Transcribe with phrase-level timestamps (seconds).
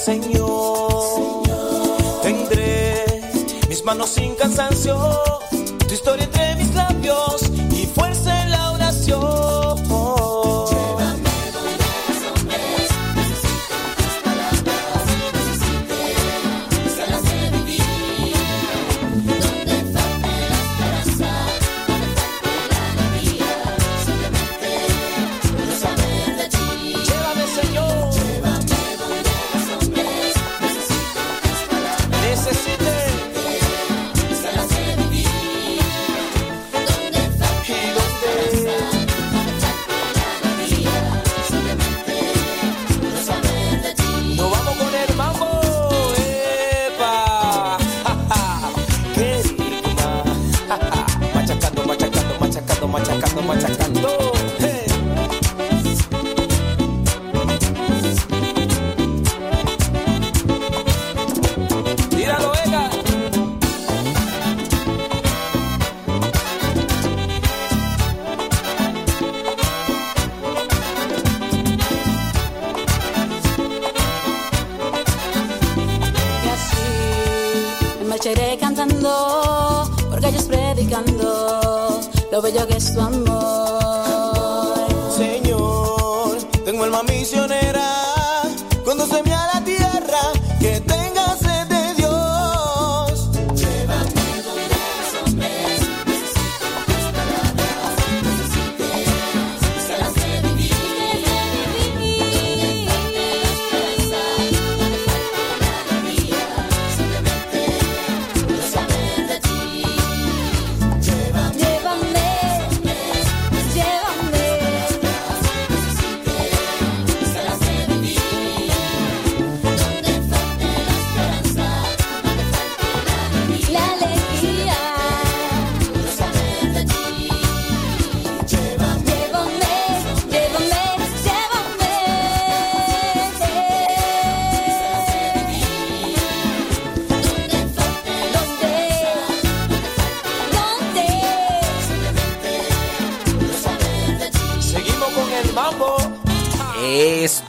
[0.00, 0.39] Señor.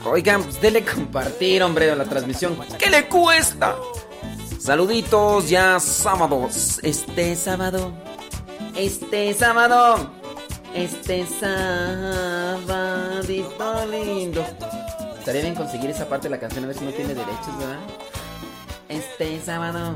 [0.04, 2.58] Oigan, pues dele compartir, hombre, la transmisión.
[2.78, 3.76] ¿Qué le cuesta?
[4.58, 6.48] Saluditos, ya sábado.
[6.82, 7.92] Este sábado.
[8.76, 10.10] Este sábado.
[10.74, 13.22] Este sábado
[13.90, 14.44] lindo.
[15.18, 17.78] Estaría bien conseguir esa parte de la canción a ver si no tiene derechos, ¿verdad?
[18.88, 19.94] Este sábado.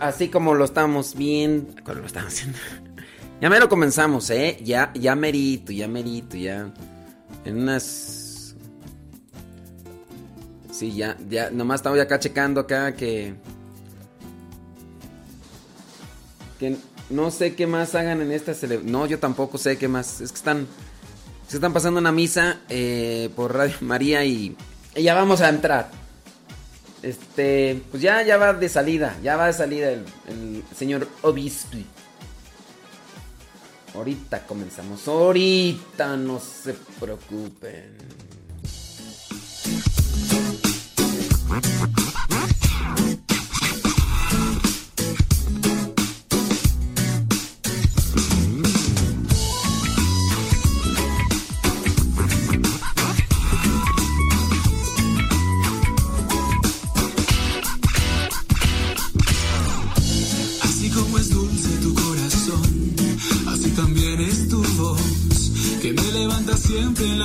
[0.00, 1.74] Así, como lo estamos viendo.
[1.94, 2.58] Lo estamos haciendo.
[3.40, 4.58] Ya me lo comenzamos, ¿eh?
[4.62, 6.72] Ya, ya merito, ya merito, ya.
[7.44, 8.54] En unas.
[10.70, 11.50] Sí, ya, ya.
[11.50, 13.34] Nomás estamos acá checando acá que.
[16.58, 16.76] Que
[17.08, 18.92] no sé qué más hagan en esta celebración.
[18.92, 20.20] No, yo tampoco sé qué más.
[20.20, 20.66] Es que están.
[21.48, 24.56] Se están pasando una misa eh, por Radio María y,
[24.94, 25.99] y ya vamos a entrar.
[27.02, 31.78] Este, pues ya, ya va de salida, ya va de salida el, el señor obispo.
[33.94, 37.96] Ahorita comenzamos, ahorita no se preocupen.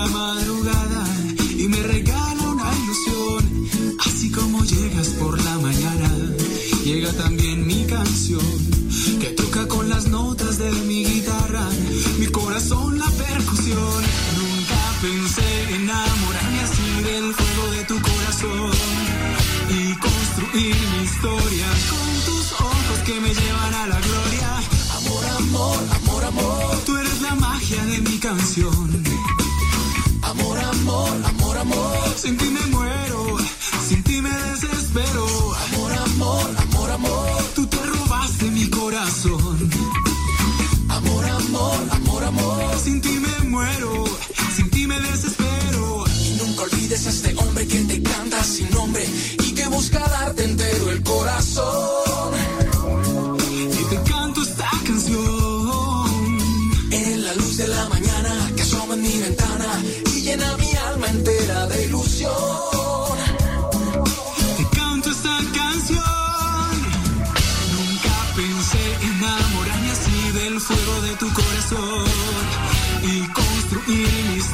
[0.07, 1.05] Madrugada
[1.57, 3.95] y me regala una ilusión.
[4.05, 6.09] Así como llegas por la mañana,
[6.83, 8.75] llega también mi canción
[9.19, 11.67] que toca con las notas de mi guitarra,
[12.19, 14.01] mi corazón la percusión.
[14.37, 18.71] Nunca pensé enamorarme así del fuego de tu corazón
[19.69, 24.49] y construir mi historia con tus ojos que me llevan a la gloria.
[24.97, 26.81] Amor, amor, amor, amor.
[26.85, 29.14] Tú eres la magia de mi canción
[32.15, 33.37] Sin ti me muero,
[33.87, 35.25] sin ti me desespero.
[35.65, 37.43] Amor, amor, amor, amor.
[37.55, 39.69] Tú te robaste mi corazón.
[40.89, 42.79] Amor, amor, amor, amor.
[42.83, 44.05] Sin ti me muero,
[44.55, 46.05] sin ti me desespero.
[46.23, 49.05] Y nunca olvides a este hombre que te canta sin nombre
[49.43, 52.44] y que busca darte entero el corazón.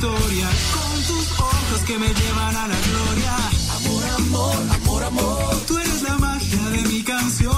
[0.01, 3.35] historia con tus ojos que me llevan a la gloria.
[3.77, 5.55] Amor, amor, amor, amor.
[5.67, 7.53] Tú eres la magia de mi canción.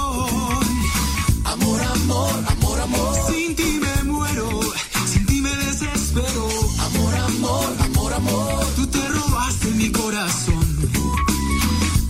[1.44, 3.16] Amor, amor, amor, amor.
[3.28, 4.60] Sin ti me muero,
[5.06, 6.46] sin ti me desespero.
[6.86, 8.66] Amor, amor, amor, amor.
[8.76, 10.64] Tú te robaste mi corazón.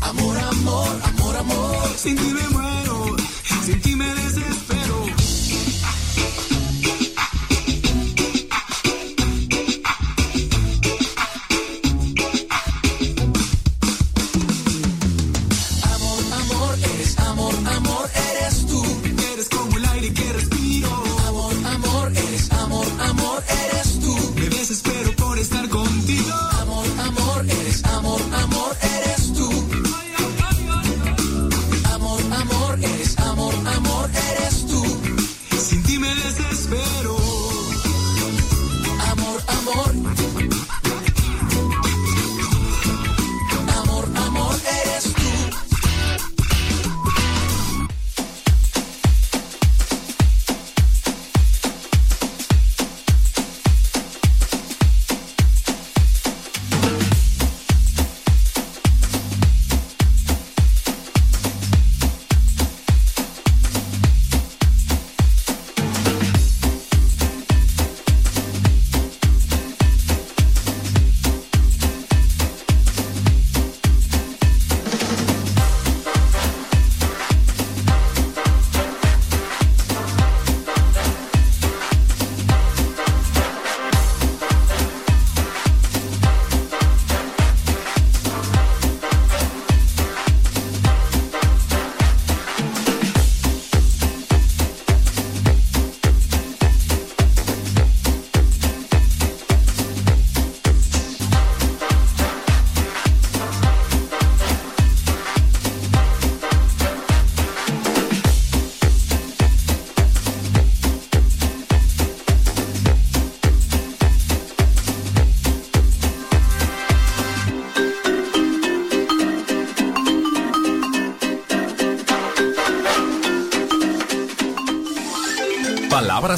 [0.01, 1.95] Amor, amor, amor, amor.
[1.97, 2.54] Sin ti me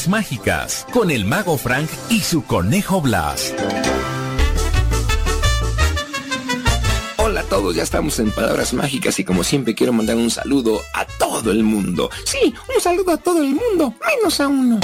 [0.08, 3.54] Mágicas con el mago Frank y su conejo Blas.
[7.16, 10.82] Hola a todos, ya estamos en Palabras Mágicas y como siempre quiero mandar un saludo
[10.92, 12.10] a todo el mundo.
[12.24, 14.78] Sí, un saludo a todo el mundo, menos a uno.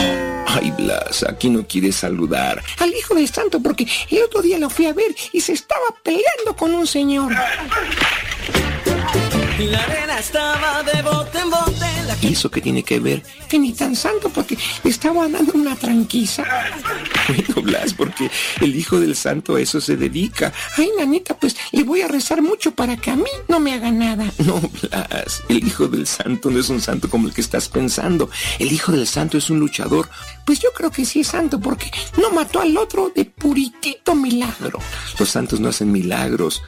[0.46, 4.70] Ay, Blas, aquí no quieres saludar al hijo del santo porque el otro día lo
[4.70, 7.32] fui a ver y se estaba peleando con un señor.
[9.70, 11.86] La arena estaba de bote en bote.
[12.22, 13.22] ¿Y eso qué tiene que ver?
[13.48, 16.44] Que ni tan santo porque estaba dando una tranquiza.
[17.28, 18.28] Bueno, Blas, porque
[18.60, 20.52] el hijo del santo a eso se dedica.
[20.76, 23.92] Ay, nanita, pues le voy a rezar mucho para que a mí no me haga
[23.92, 24.24] nada.
[24.38, 28.28] No, Blas, el hijo del santo no es un santo como el que estás pensando.
[28.58, 30.10] El hijo del santo es un luchador.
[30.44, 34.80] Pues yo creo que sí es santo porque no mató al otro de puritito milagro.
[35.18, 36.60] Los santos no hacen milagros.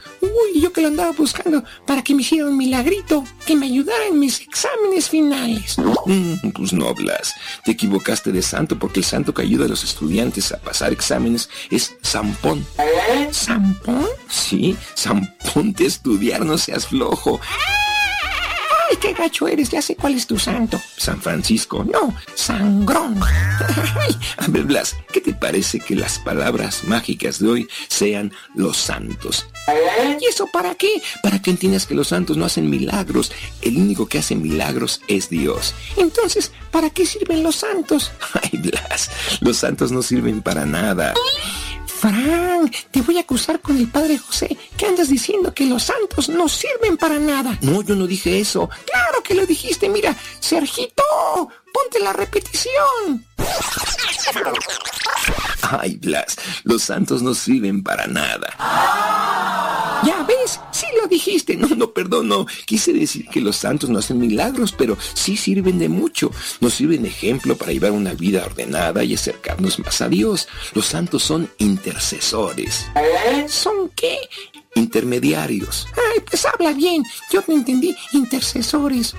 [0.55, 4.07] Uy, yo que lo andaba buscando para que me hiciera un milagrito, que me ayudara
[4.07, 5.77] en mis exámenes finales.
[6.05, 7.33] Mm, pues no, Blas,
[7.63, 11.49] te equivocaste de santo porque el santo que ayuda a los estudiantes a pasar exámenes
[11.69, 12.65] es Zampón.
[13.31, 14.07] ¿Zampón?
[14.29, 17.39] Sí, Zampón de estudiar, no seas flojo.
[18.89, 19.69] ¡Ay, qué gacho eres!
[19.69, 20.79] Ya sé cuál es tu santo.
[20.97, 21.83] San Francisco.
[21.83, 23.19] No, sangrón.
[24.37, 29.47] A ver, Blas, ¿qué te parece que las palabras mágicas de hoy sean los santos?
[30.19, 31.01] ¿Y eso para qué?
[31.23, 33.31] Para que entiendas que los santos no hacen milagros.
[33.61, 35.73] El único que hace milagros es Dios.
[35.97, 38.11] Entonces, ¿para qué sirven los santos?
[38.33, 39.09] Ay, Blas,
[39.41, 41.13] los santos no sirven para nada.
[42.91, 44.57] Te voy a acusar con el padre José.
[44.77, 47.57] ¿Qué andas diciendo que los santos no sirven para nada?
[47.61, 48.69] No, yo no dije eso.
[48.85, 49.89] Claro que lo dijiste.
[49.89, 51.03] Mira, Sergito,
[51.73, 53.25] ponte la repetición.
[55.61, 58.47] Ay, Blas, los santos no sirven para nada.
[60.03, 60.59] Ya ves,
[61.01, 61.55] lo dijiste.
[61.55, 62.45] No, no, perdón, no.
[62.65, 66.31] Quise decir que los santos no hacen milagros, pero sí sirven de mucho.
[66.59, 70.47] Nos sirven de ejemplo para llevar una vida ordenada y acercarnos más a Dios.
[70.73, 72.85] Los santos son intercesores.
[73.47, 74.17] ¿Son qué?
[74.75, 75.87] Intermediarios.
[75.95, 77.03] Ay, pues habla bien.
[77.31, 77.95] Yo te entendí.
[78.13, 79.15] Intercesores.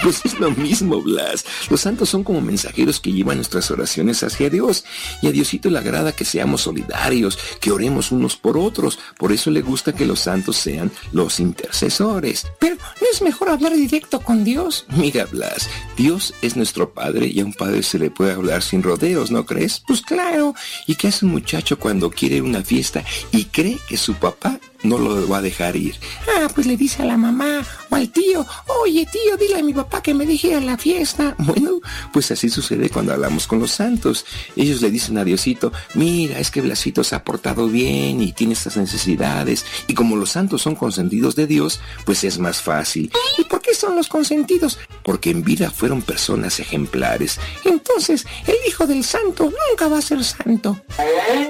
[0.10, 1.44] Pues es lo mismo, Blas.
[1.68, 4.84] Los santos son como mensajeros que llevan nuestras oraciones hacia Dios.
[5.20, 8.98] Y a Diosito le agrada que seamos solidarios, que oremos unos por otros.
[9.18, 12.46] Por eso le gusta que los santos sean los intercesores.
[12.58, 14.86] Pero ¿no es mejor hablar directo con Dios?
[14.88, 18.82] Mira, Blas, Dios es nuestro Padre y a un padre se le puede hablar sin
[18.82, 19.82] rodeos, ¿no crees?
[19.86, 20.54] Pues claro.
[20.86, 24.98] ¿Y qué hace un muchacho cuando quiere una fiesta y cree que su papá no
[24.98, 25.96] lo va a dejar ir?
[26.36, 28.46] Ah, pues le dice a la mamá, o al tío,
[28.82, 31.34] oye tío, dile a mi papá que me dije a la fiesta.
[31.50, 31.80] Bueno,
[32.12, 34.24] pues así sucede cuando hablamos con los santos.
[34.54, 38.52] Ellos le dicen a Diosito, mira, es que Blasito se ha portado bien y tiene
[38.52, 39.64] estas necesidades.
[39.88, 43.10] Y como los santos son consentidos de Dios, pues es más fácil.
[43.36, 44.78] ¿Y por qué son los consentidos?
[45.02, 47.40] Porque en vida fueron personas ejemplares.
[47.64, 50.80] Entonces, el hijo del santo nunca va a ser santo.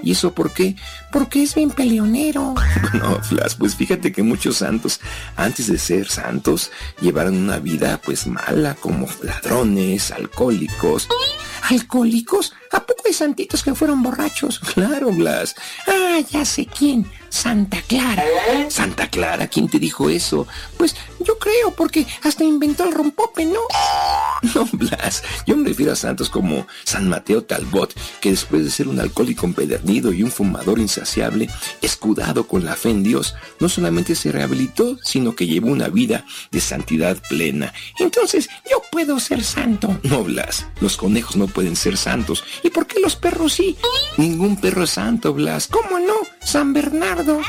[0.03, 0.77] ¿Y eso por qué?
[1.13, 2.55] Porque es bien peleonero.
[2.95, 3.20] No,
[3.59, 5.01] Pues fíjate que muchos santos,
[5.37, 11.09] antes de ser santos, llevaron una vida pues mala, como ladrones, alcohólicos.
[11.69, 12.55] ¿Alcohólicos?
[12.73, 14.61] ¿A poco hay santitos que fueron borrachos?
[14.75, 15.57] Claro, Blas.
[15.87, 17.11] Ah, ya sé quién.
[17.31, 18.25] Santa Clara.
[18.69, 19.47] ¿Santa Clara?
[19.47, 20.47] ¿Quién te dijo eso?
[20.77, 23.61] Pues yo creo, porque hasta inventó el rompope, ¿no?
[24.55, 25.23] No, Blas.
[25.47, 29.45] Yo me refiero a santos como San Mateo Talbot, que después de ser un alcohólico
[29.47, 31.51] empedernido y un fumador insaciable,
[31.83, 36.25] escudado con la fe en Dios, no solamente se rehabilitó, sino que llevó una vida
[36.51, 37.73] de santidad plena.
[37.99, 40.01] Entonces, yo puedo ser santo.
[40.05, 40.67] No, Blas.
[40.81, 42.43] Los conejos no pueden ser santos.
[42.63, 43.77] ¿Y por qué los perros sí?
[44.17, 45.69] Ningún perro es santo, Blas.
[45.69, 46.15] ¿Cómo no?
[46.43, 47.41] San Bernardo.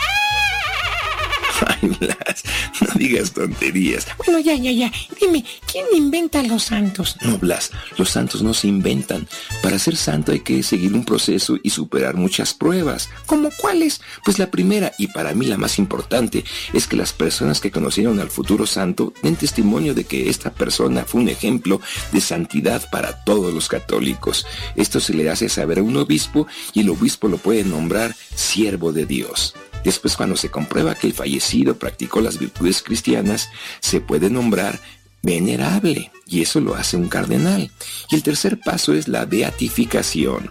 [1.82, 2.44] Blas,
[2.82, 4.08] no digas tonterías.
[4.18, 4.92] Bueno, ya, ya, ya.
[5.20, 7.18] Dime, ¿quién inventa los santos?
[7.22, 9.28] No, Blas, los santos no se inventan.
[9.62, 13.10] Para ser santo hay que seguir un proceso y superar muchas pruebas.
[13.26, 14.02] ¿Como cuáles?
[14.24, 18.20] Pues la primera, y para mí la más importante, es que las personas que conocieron
[18.20, 23.24] al futuro santo den testimonio de que esta persona fue un ejemplo de santidad para
[23.24, 24.46] todos los católicos.
[24.76, 28.92] Esto se le hace saber a un obispo y el obispo lo puede nombrar siervo
[28.92, 29.54] de Dios.
[29.84, 34.80] Después, cuando se comprueba que el fallecido practicó las virtudes cristianas, se puede nombrar
[35.24, 37.72] venerable, y eso lo hace un cardenal.
[38.10, 40.50] Y el tercer paso es la beatificación.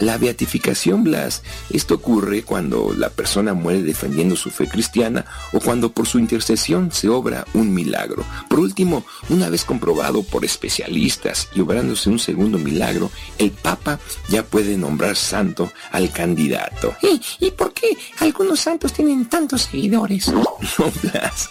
[0.00, 1.42] ¿La beatificación, Blas.
[1.68, 6.90] Esto ocurre cuando la persona muere defendiendo su fe cristiana o cuando por su intercesión
[6.90, 8.24] se obra un milagro.
[8.48, 14.42] Por último, una vez comprobado por especialistas y obrándose un segundo milagro, el Papa ya
[14.42, 16.94] puede nombrar santo al candidato.
[17.02, 20.32] ¿Y, y por qué algunos santos tienen tantos seguidores?
[20.78, 21.50] No, Blas.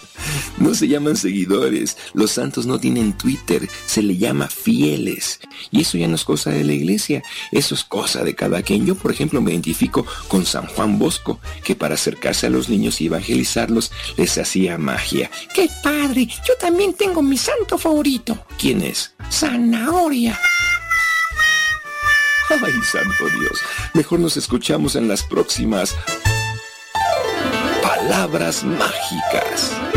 [0.58, 1.96] No se llaman seguidores.
[2.14, 3.68] Los santos no tienen Twitter.
[3.86, 5.40] Se le llama fieles.
[5.70, 7.22] Y eso ya no es cosa de la iglesia.
[7.50, 8.86] Eso es cosa de cada quien.
[8.86, 12.98] Yo, por ejemplo, me identifico con San Juan Bosco, que para acercarse a los niños
[13.02, 15.30] y evangelizarlos les hacía magia.
[15.54, 16.26] ¡Qué padre!
[16.48, 18.46] Yo también tengo mi santo favorito.
[18.58, 19.12] ¿Quién es?
[19.30, 20.40] Zanahoria.
[22.48, 23.60] Ay, santo Dios.
[23.92, 25.94] Mejor nos escuchamos en las próximas
[27.82, 29.89] palabras mágicas.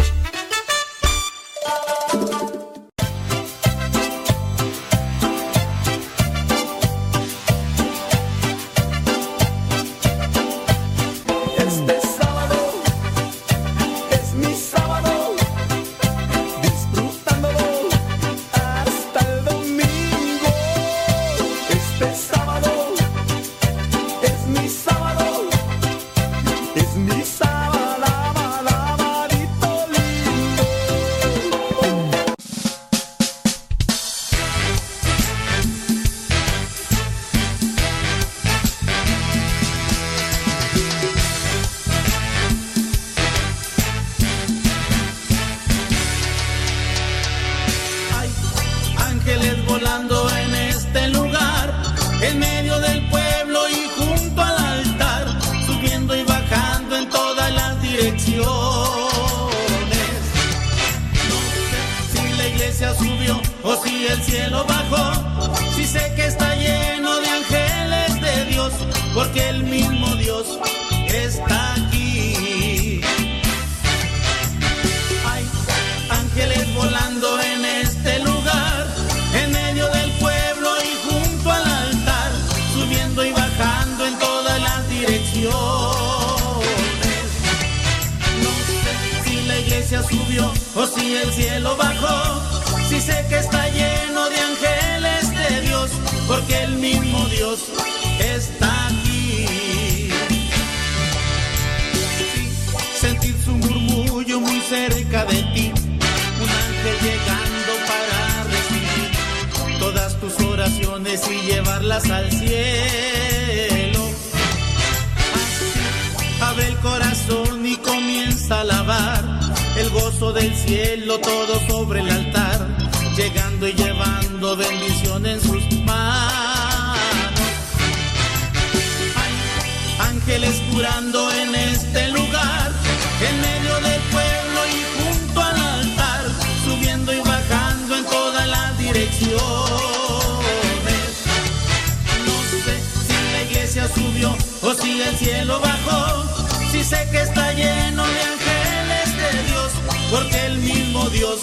[145.34, 146.24] Cielo bajó.
[146.72, 149.72] Si sé que está lleno de ángeles de Dios,
[150.12, 151.40] porque el mismo Dios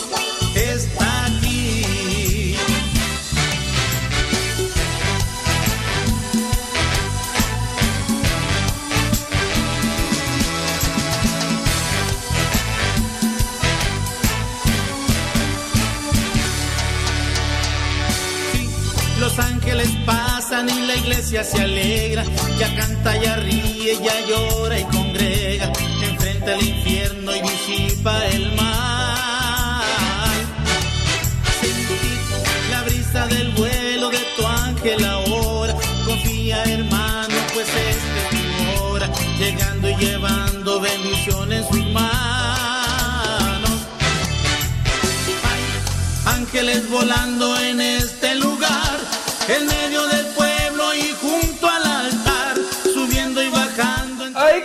[0.55, 1.50] está aquí.
[20.51, 22.25] Pasan la iglesia se alegra,
[22.59, 29.85] ya canta, ya ríe, ya llora y congrega, enfrenta el infierno y disipa el mal.
[31.61, 32.01] Sentí
[32.71, 39.09] la brisa del vuelo de tu ángel ahora, confía hermano, pues este es tu hora,
[39.39, 42.11] llegando y llevando bendición en sus manos.
[46.27, 48.99] ángeles volando en este lugar,
[49.49, 50.20] en medio del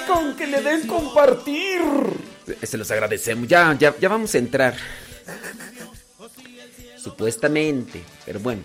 [0.08, 0.22] bajando.
[0.22, 1.82] en- ¡Ay, con que le den compartir!
[2.64, 3.48] Se los agradecemos.
[3.48, 4.76] Ya, ya, ya vamos a entrar.
[6.98, 8.02] Supuestamente.
[8.26, 8.62] Pero bueno.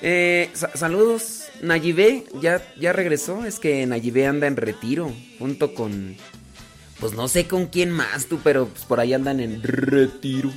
[0.00, 1.44] Eh, sa- saludos.
[1.62, 3.44] Nayibé ya, ya regresó.
[3.44, 5.12] Es que Nayibé anda en retiro.
[5.38, 6.16] Junto con.
[7.00, 10.50] Pues no sé con quién más tú, pero pues por ahí andan en retiro.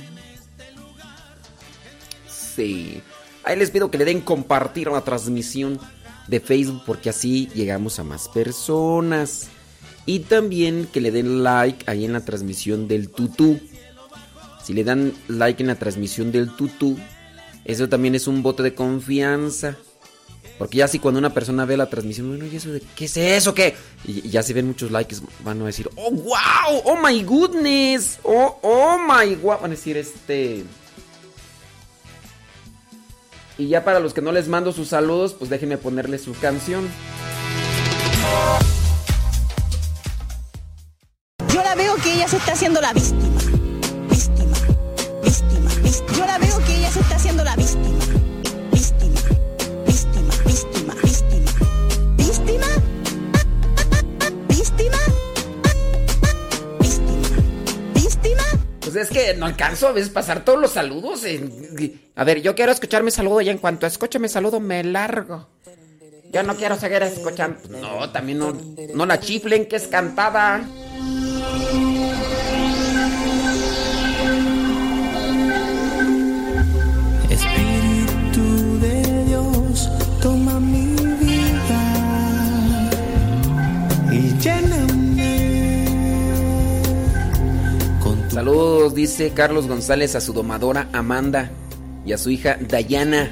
[2.28, 3.02] Sí.
[3.44, 5.78] Ahí les pido que le den compartir la transmisión
[6.26, 9.48] de Facebook porque así llegamos a más personas.
[10.06, 13.60] Y también que le den like ahí en la transmisión del tutú.
[14.64, 16.96] Si le dan like en la transmisión del tutú,
[17.64, 19.76] eso también es un voto de confianza.
[20.58, 23.16] Porque ya si cuando una persona ve la transmisión, bueno, ¿y eso de qué es
[23.16, 23.52] eso?
[23.52, 23.74] ¿Qué?
[24.04, 28.58] Y, ya si ven muchos likes, van a decir, oh, wow, oh my goodness, oh,
[28.62, 29.58] oh my wow.
[29.60, 30.64] Van a decir, este.
[33.58, 36.88] Y ya para los que no les mando sus saludos, pues déjenme ponerle su canción.
[42.06, 43.40] Que ella se está haciendo la víctima.
[44.08, 44.56] Víctima.
[45.24, 45.70] Víctima.
[45.82, 46.16] víctima.
[46.16, 47.98] Yo la veo que ella se está haciendo la víctima.
[48.70, 49.20] Víctima.
[49.86, 50.34] Víctima.
[50.44, 50.94] Víctima.
[52.16, 52.66] Víctima.
[54.48, 54.98] Víctima.
[56.78, 57.26] Víctima.
[57.94, 58.42] Víctima.
[58.80, 61.24] Pues es que no alcanzo a veces pasar todos los saludos.
[62.14, 65.48] A ver, yo quiero escuchar mi saludo y en cuanto escuche mi saludo me largo.
[66.32, 67.58] Yo no quiero seguir escuchando.
[67.68, 68.56] No, también no,
[68.94, 70.64] no la chiflen que es cantada.
[88.36, 91.50] Saludos, dice Carlos González a su domadora Amanda
[92.04, 93.30] y a su hija Dayana,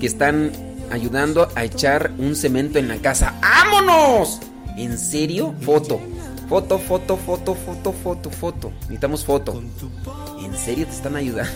[0.00, 0.50] que están
[0.90, 3.34] ayudando a echar un cemento en la casa.
[3.42, 4.40] ¡Vámonos!
[4.78, 5.54] ¿En serio?
[5.60, 6.00] Foto.
[6.48, 8.72] Foto, foto, foto, foto, foto, foto.
[8.80, 9.62] Necesitamos foto.
[10.42, 11.52] ¿En serio te están ayudando?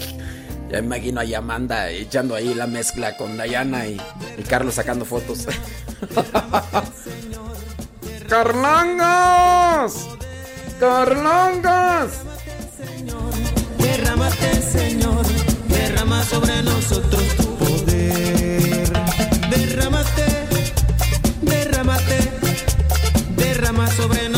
[0.72, 3.96] ya imagino a Amanda echando ahí la mezcla con Dayana y,
[4.36, 5.46] y Carlos sacando fotos.
[8.32, 10.08] ¡Carlangas!
[10.80, 12.12] ¡Carlangas!
[13.76, 15.26] Derrámate, Señor,
[15.68, 18.90] derrama sobre nosotros tu poder.
[19.50, 20.24] Derrámate,
[21.42, 22.32] derrámate,
[23.36, 24.31] derrama sobre nosotros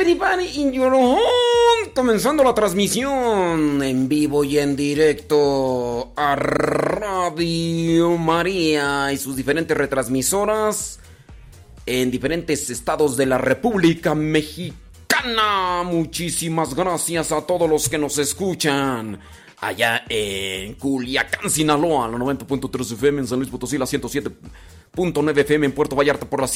[0.00, 1.20] everybody in your home.
[1.94, 11.00] Comenzando la transmisión en vivo y en directo a Radio María y sus diferentes retransmisoras
[11.86, 15.82] en diferentes estados de la República Mexicana.
[15.84, 19.18] Muchísimas gracias a todos los que nos escuchan.
[19.62, 25.72] Allá en Culiacán, Sinaloa, la 90.3 FM, en San Luis Potosí, la 107.9 FM, en
[25.72, 26.48] Puerto Vallarta por la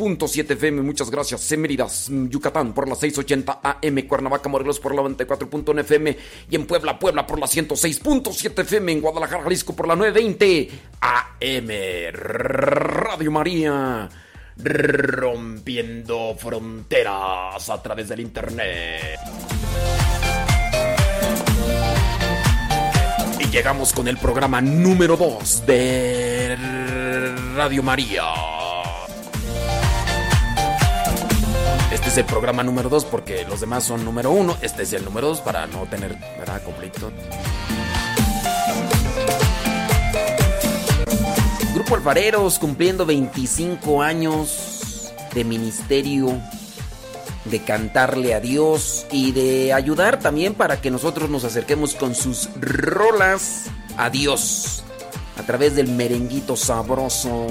[0.00, 1.52] 100.7 FM, muchas gracias.
[1.52, 6.16] En Méridas, Yucatán por la 680 AM, Cuernavaca, Morelos por la 94.1 FM
[6.50, 11.68] y en Puebla, Puebla por la 106.7 FM, en Guadalajara, Jalisco por la 920 AM.
[12.12, 14.08] Radio María
[14.56, 19.18] rompiendo fronteras a través del internet.
[23.38, 26.56] Y llegamos con el programa número 2 de
[27.54, 28.69] Radio María.
[31.92, 34.58] Este es el programa número 2 porque los demás son número 1.
[34.62, 36.62] Este es el número 2 para no tener ¿verdad?
[36.62, 37.10] conflicto.
[41.74, 46.40] Grupo Alfareros cumpliendo 25 años de ministerio,
[47.46, 52.48] de cantarle a Dios y de ayudar también para que nosotros nos acerquemos con sus
[52.60, 53.64] rolas
[53.96, 54.84] a Dios
[55.36, 57.48] a través del merenguito sabroso.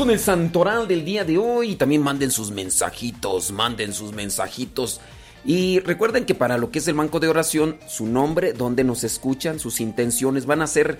[0.00, 1.76] Con el santoral del día de hoy.
[1.76, 4.98] También manden sus mensajitos, manden sus mensajitos.
[5.44, 9.04] Y recuerden que para lo que es el banco de oración, su nombre, donde nos
[9.04, 10.98] escuchan, sus intenciones van a ser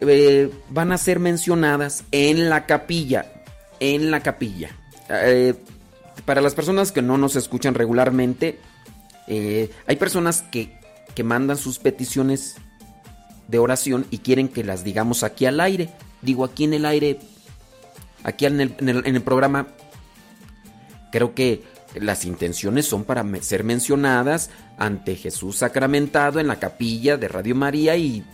[0.00, 3.32] eh, van a ser mencionadas en la capilla,
[3.78, 4.76] en la capilla.
[5.08, 5.54] Eh,
[6.24, 8.58] para las personas que no nos escuchan regularmente,
[9.28, 10.76] eh, hay personas que,
[11.14, 12.56] que mandan sus peticiones
[13.46, 15.90] de oración y quieren que las digamos aquí al aire.
[16.20, 17.20] Digo aquí en el aire,
[18.24, 19.68] aquí en el, programa,
[21.12, 21.62] creo que
[21.94, 27.96] las intenciones son para ser mencionadas ante Jesús sacramentado en la capilla de Radio María
[27.96, 28.24] y,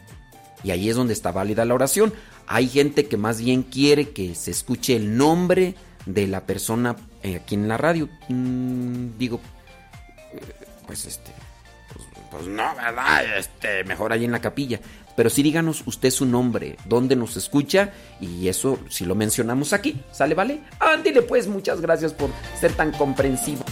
[0.62, 2.14] y ahí es donde está válida la oración.
[2.46, 5.74] Hay gente que más bien quiere que se escuche el nombre
[6.06, 8.08] de la persona eh, aquí en la radio.
[8.28, 9.40] Mm, digo,
[10.32, 11.30] eh, pues este,
[11.92, 13.38] pues, pues no, ¿verdad?
[13.38, 14.80] Este, mejor ahí en la capilla.
[15.20, 20.00] Pero sí díganos usted su nombre, dónde nos escucha y eso si lo mencionamos aquí,
[20.10, 20.62] ¿sale, vale?
[20.78, 23.62] Ándile pues, muchas gracias por ser tan comprensivo.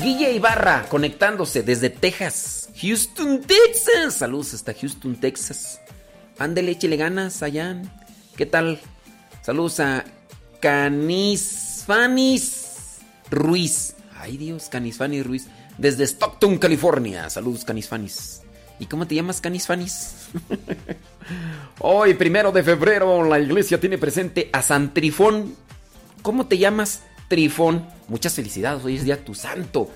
[0.00, 4.14] Guille Ibarra conectándose desde Texas, Houston, Texas.
[4.14, 5.80] Saludos hasta Houston, Texas.
[6.38, 7.82] Ándele, échele ganas allá.
[8.36, 8.78] ¿Qué tal?
[9.42, 10.04] Saludos a
[10.60, 12.66] Canisfanis
[13.30, 13.94] Ruiz.
[14.18, 15.46] Ay Dios, Canisfanis Ruiz.
[15.78, 17.30] Desde Stockton, California.
[17.30, 18.42] Saludos, Canisfanis.
[18.78, 20.28] ¿Y cómo te llamas, Canisfanis?
[21.80, 25.54] Hoy, primero de febrero, la iglesia tiene presente a San Trifón.
[26.22, 27.02] ¿Cómo te llamas?
[27.28, 27.86] Trifón.
[28.08, 29.88] Muchas felicidades, hoy es día tu santo.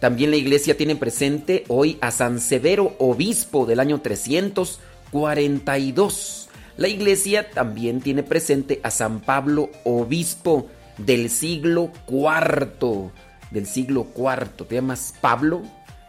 [0.00, 6.41] También la iglesia tiene presente hoy a San Severo, obispo del año 342.
[6.76, 13.10] La iglesia también tiene presente a San Pablo, obispo del siglo IV.
[13.50, 14.66] Del siglo IV.
[14.66, 15.62] ¿Te llamas Pablo?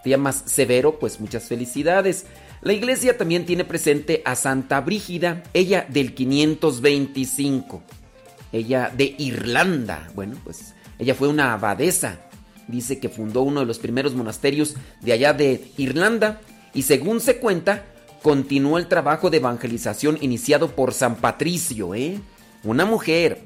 [0.03, 0.99] ¿Te llamas Severo?
[0.99, 2.25] Pues muchas felicidades.
[2.61, 7.83] La iglesia también tiene presente a Santa Brígida, ella del 525
[8.53, 10.09] ella de Irlanda.
[10.13, 12.19] Bueno, pues ella fue una abadesa.
[12.67, 16.39] Dice que fundó uno de los primeros monasterios de allá de Irlanda
[16.73, 17.83] y según se cuenta,
[18.23, 22.19] continuó el trabajo de evangelización iniciado por San Patricio, ¿eh?
[22.63, 23.43] Una mujer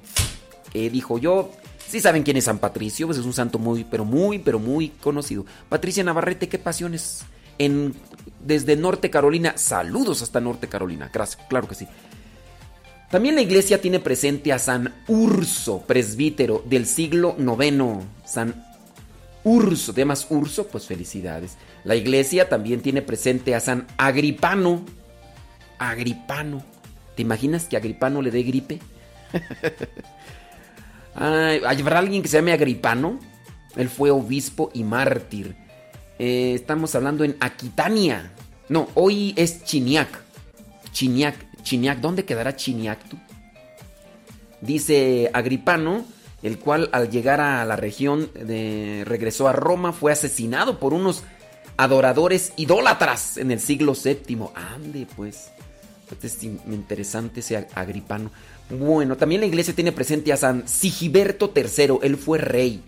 [0.72, 1.52] que dijo yo,
[1.86, 4.90] sí saben quién es San Patricio, pues es un santo muy, pero muy, pero muy
[4.90, 5.46] conocido.
[5.68, 7.26] Patricia Navarrete, qué pasiones.
[7.60, 7.96] En,
[8.46, 11.12] desde Norte Carolina, saludos hasta Norte Carolina,
[11.50, 11.88] claro que sí.
[13.10, 18.06] También la iglesia tiene presente a San Urso, presbítero del siglo IX.
[18.26, 18.64] San
[19.44, 21.58] Urso, de más Urso, pues felicidades.
[21.88, 24.84] La iglesia también tiene presente a San Agripano,
[25.80, 26.62] Agripano.
[27.16, 28.80] ¿Te imaginas que Agripano le dé gripe?
[31.16, 33.22] ¿Habrá alguien que se llame Agripano?
[33.78, 35.56] Él fue obispo y mártir.
[36.20, 38.34] Eh, estamos hablando en Aquitania.
[38.68, 40.10] No, hoy es Chiniac.
[40.92, 42.00] Chiniac, Chiniac.
[42.00, 43.18] ¿Dónde quedará Chiniac tú?
[44.60, 46.04] Dice Agripano,
[46.44, 51.24] el cual al llegar a la región de, regresó a Roma, fue asesinado por unos
[51.78, 54.50] adoradores idólatras en el siglo VII.
[54.56, 55.52] Ande, pues.
[56.12, 58.32] Este es interesante ese Agripano.
[58.70, 62.00] Bueno, también la iglesia tiene presente a San Sigiberto III.
[62.02, 62.84] Él fue rey.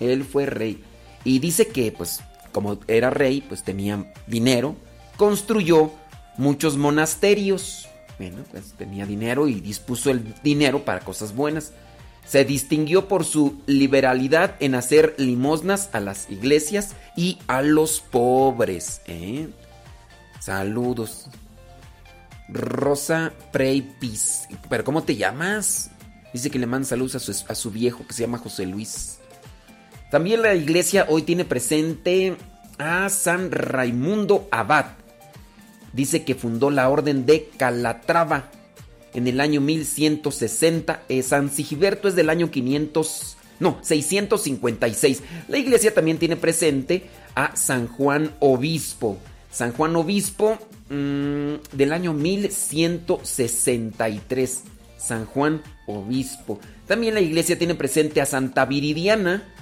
[0.00, 0.82] Él fue rey.
[1.24, 2.20] Y dice que, pues,
[2.52, 4.76] como era rey, pues tenía dinero.
[5.16, 5.92] Construyó
[6.36, 7.88] muchos monasterios.
[8.18, 11.72] Bueno, pues tenía dinero y dispuso el dinero para cosas buenas.
[12.28, 19.00] Se distinguió por su liberalidad en hacer limosnas a las iglesias y a los pobres.
[19.06, 19.48] ¿eh?
[20.38, 21.26] Saludos.
[22.50, 24.42] Rosa Preipis.
[24.68, 25.90] ¿Pero cómo te llamas?
[26.34, 29.20] Dice que le manda saludos a su, a su viejo que se llama José Luis.
[30.10, 32.36] También la iglesia hoy tiene presente
[32.76, 34.84] a San Raimundo Abad.
[35.94, 38.50] Dice que fundó la orden de Calatrava
[39.18, 41.02] en el año 1160.
[41.08, 45.22] Eh, San Sigiberto es del año 500, no, 656.
[45.48, 47.02] La iglesia también tiene presente
[47.34, 49.18] a San Juan Obispo.
[49.50, 50.56] San Juan Obispo
[50.88, 54.62] mm, del año 1163.
[54.96, 56.58] San Juan Obispo.
[56.86, 59.52] También la iglesia tiene presente a Santa Viridiana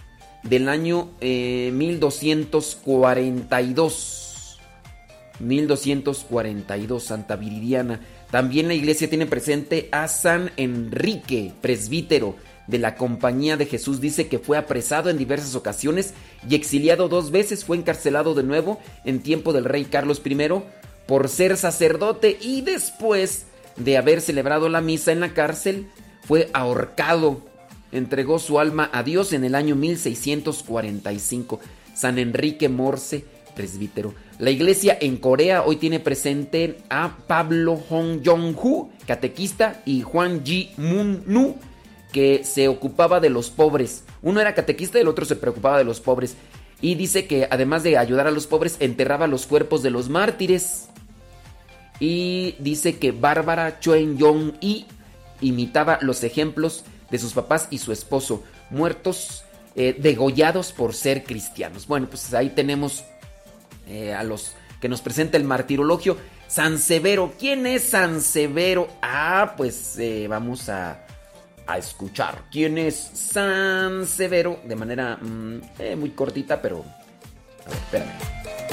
[0.43, 4.13] del año 1242.
[4.13, 4.27] Eh,
[5.39, 8.01] 1242, Santa Viridiana.
[8.31, 12.37] También la iglesia tiene presente a San Enrique, presbítero
[12.67, 14.01] de la Compañía de Jesús.
[14.01, 16.15] Dice que fue apresado en diversas ocasiones
[16.49, 17.65] y exiliado dos veces.
[17.65, 20.37] Fue encarcelado de nuevo en tiempo del rey Carlos I
[21.07, 25.87] por ser sacerdote y después de haber celebrado la misa en la cárcel,
[26.23, 27.43] fue ahorcado.
[27.93, 31.61] Entregó su alma a Dios en el año 1645.
[31.95, 33.25] San Enrique Morse,
[33.57, 34.15] presbítero.
[34.39, 40.71] La iglesia en Corea hoy tiene presente a Pablo Hong Jong-hu, catequista, y Juan Ji
[40.77, 41.57] Moon Nu,
[42.13, 44.05] que se ocupaba de los pobres.
[44.23, 46.37] Uno era catequista y el otro se preocupaba de los pobres.
[46.81, 50.89] Y dice que además de ayudar a los pobres, enterraba los cuerpos de los mártires.
[51.99, 54.87] Y dice que Bárbara Chuen Yong y
[55.41, 61.87] imitaba los ejemplos de sus papás y su esposo, muertos, eh, degollados por ser cristianos.
[61.87, 63.05] Bueno, pues ahí tenemos
[63.87, 66.17] eh, a los que nos presenta el martirologio.
[66.49, 68.89] San Severo, ¿quién es San Severo?
[69.03, 71.07] Ah, pues eh, vamos a,
[71.67, 76.85] a, escuchar quién es San Severo de manera mm, eh, muy cortita, pero...
[77.65, 78.66] A ver, espérame.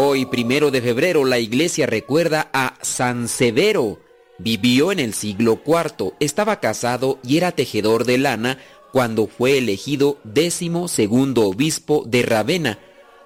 [0.00, 3.98] Hoy, primero de febrero, la iglesia recuerda a San Severo.
[4.38, 8.58] Vivió en el siglo IV, estaba casado y era tejedor de lana
[8.92, 12.78] cuando fue elegido décimo segundo obispo de Ravenna,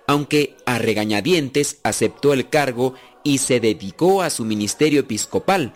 [0.07, 5.75] aunque a regañadientes aceptó el cargo y se dedicó a su ministerio episcopal.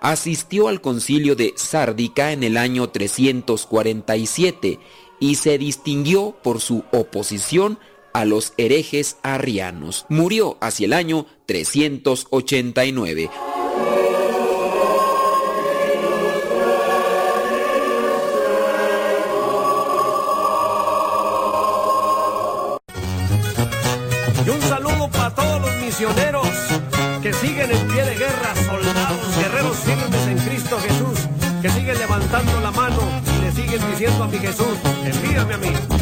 [0.00, 4.78] Asistió al concilio de Sárdica en el año 347
[5.18, 7.80] y se distinguió por su oposición
[8.18, 10.04] a los herejes arrianos.
[10.08, 13.30] Murió hacia el año 389.
[24.44, 26.48] Y un saludo para todos los misioneros
[27.22, 31.28] que siguen en pie de guerra, soldados, guerreros firmes en Cristo Jesús,
[31.62, 32.98] que siguen levantando la mano
[33.36, 35.97] y le siguen diciendo a mi Jesús, envíame a mí.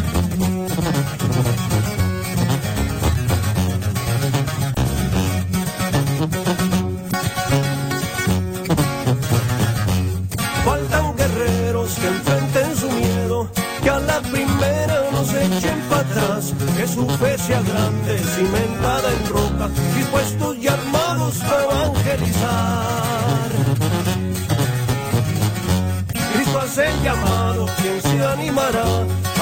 [16.87, 23.51] Que su fe sea grande, cimentada en roca, dispuestos y armados para evangelizar.
[26.35, 28.85] Cristo hace el llamado, quien se animará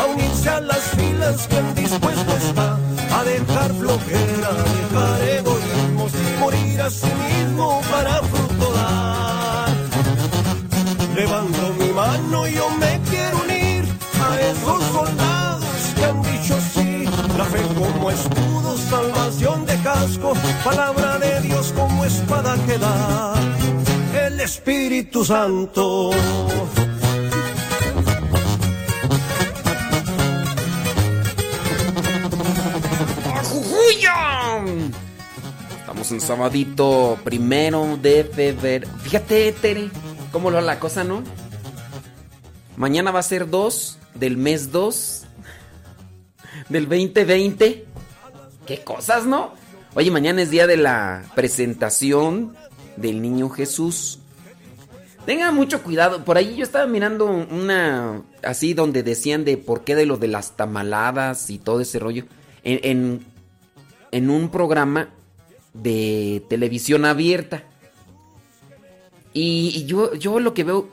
[0.00, 2.78] a unirse a las filas, quien dispuesto está
[3.18, 7.33] a dejar flojera, dejar egoísmos morir a sí mismo
[18.04, 23.34] como escudo, salvación de casco, palabra de Dios como espada que da.
[24.26, 26.10] El Espíritu Santo.
[35.80, 38.86] Estamos en sabadito primero de febrero.
[39.02, 39.88] Fíjate, Tere,
[40.30, 41.22] cómo lo la cosa, ¿no?
[42.76, 45.24] Mañana va a ser 2 del mes 2
[46.68, 47.93] del 2020.
[48.66, 49.52] Qué cosas, ¿no?
[49.94, 52.56] Oye, mañana es día de la presentación
[52.96, 54.18] del niño Jesús.
[55.26, 56.24] Tengan mucho cuidado.
[56.24, 60.28] Por ahí yo estaba mirando una así donde decían de por qué de lo de
[60.28, 62.24] las tamaladas y todo ese rollo.
[62.62, 63.24] En,
[64.10, 65.10] en, un programa
[65.74, 67.64] de televisión abierta.
[69.32, 70.88] Y, yo, yo lo que veo,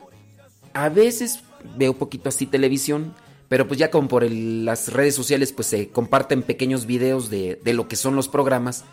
[0.73, 1.43] a veces
[1.77, 3.13] veo poquito así televisión,
[3.51, 7.73] pero pues ya como por las redes sociales pues se comparten pequeños videos de, de
[7.73, 8.85] lo que son los programas.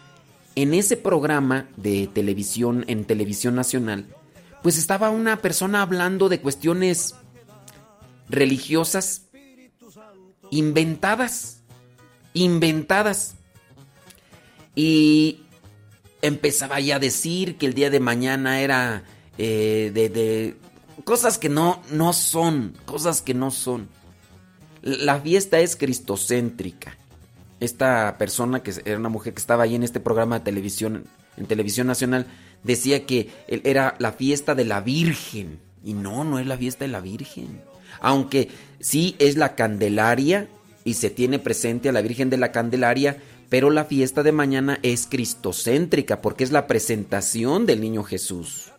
[0.57, 4.07] En ese programa de televisión, en televisión nacional,
[4.65, 7.15] pues estaba una persona hablando de cuestiones
[8.29, 9.29] religiosas
[10.51, 11.63] inventadas,
[12.35, 13.37] inventadas.
[14.75, 15.43] Y
[16.21, 19.05] empezaba ya a decir que el día de mañana era
[19.39, 20.57] eh, de, de,
[21.05, 23.97] cosas que no, no son, cosas que no son.
[24.83, 26.97] La fiesta es cristocéntrica.
[27.61, 31.05] Esta persona, que era una mujer que estaba ahí en este programa de televisión,
[31.37, 32.26] en televisión nacional,
[32.62, 35.59] decía que era la fiesta de la Virgen.
[35.85, 37.61] Y no, no es la fiesta de la Virgen.
[38.01, 38.49] Aunque
[38.81, 40.49] sí es la Candelaria
[40.85, 43.18] y se tiene presente a la Virgen de la Candelaria,
[43.49, 48.72] pero la fiesta de mañana es cristocéntrica porque es la presentación del niño Jesús.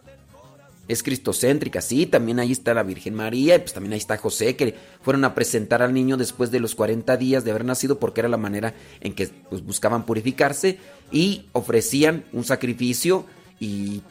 [0.89, 4.55] Es cristocéntrica, sí, también ahí está la Virgen María y pues también ahí está José
[4.55, 4.73] que
[5.03, 8.27] fueron a presentar al niño después de los 40 días de haber nacido porque era
[8.27, 10.79] la manera en que pues, buscaban purificarse
[11.11, 13.27] y ofrecían un sacrificio
[13.59, 14.01] y,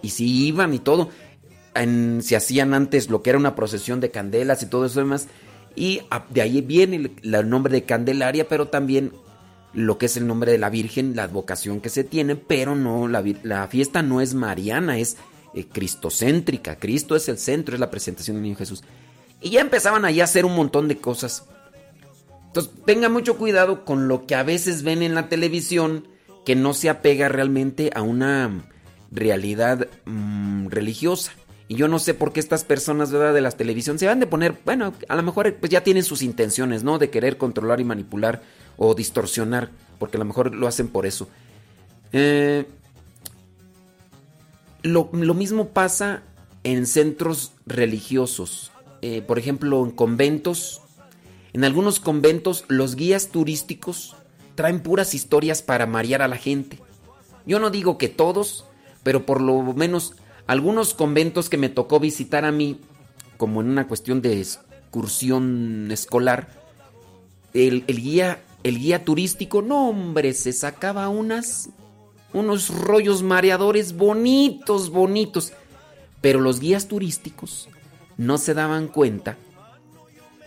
[0.00, 1.10] y sí iban y todo.
[1.74, 5.28] se hacían antes lo que era una procesión de candelas y todo eso demás.
[5.76, 9.12] Y de ahí viene el, nombre de Candelaria, pero también
[9.74, 13.06] lo que es el nombre de la Virgen, la advocación que se tiene, pero no,
[13.06, 15.18] la fiesta no es mariana, es
[15.54, 16.76] eh, cristocéntrica.
[16.76, 18.82] Cristo es el centro, es la presentación del niño Jesús.
[19.40, 21.44] Y ya empezaban ahí a hacer un montón de cosas.
[22.46, 26.06] Entonces, tenga mucho cuidado con lo que a veces ven en la televisión
[26.44, 28.64] que no se apega realmente a una
[29.10, 31.32] realidad mm, religiosa.
[31.68, 34.58] Y yo no sé por qué estas personas de la televisión se van de poner,
[34.64, 36.98] bueno, a lo mejor pues ya tienen sus intenciones, ¿no?
[36.98, 38.42] De querer controlar y manipular
[38.76, 41.28] o distorsionar, porque a lo mejor lo hacen por eso.
[42.12, 42.66] Eh,
[44.82, 46.22] lo, mismo pasa
[46.64, 50.80] en centros religiosos, eh, por ejemplo, en conventos.
[51.52, 54.16] En algunos conventos los guías turísticos
[54.54, 56.78] traen puras historias para marear a la gente.
[57.46, 58.64] Yo no digo que todos,
[59.02, 60.14] pero por lo menos
[60.46, 62.80] algunos conventos que me tocó visitar a mí,
[63.36, 66.48] como en una cuestión de excursión escolar,
[67.54, 71.70] el, guía, el guía turístico, no hombre, se sacaba unas,
[72.32, 75.52] unos rollos mareadores bonitos, bonitos.
[76.20, 77.68] Pero los guías turísticos
[78.16, 79.36] no se daban cuenta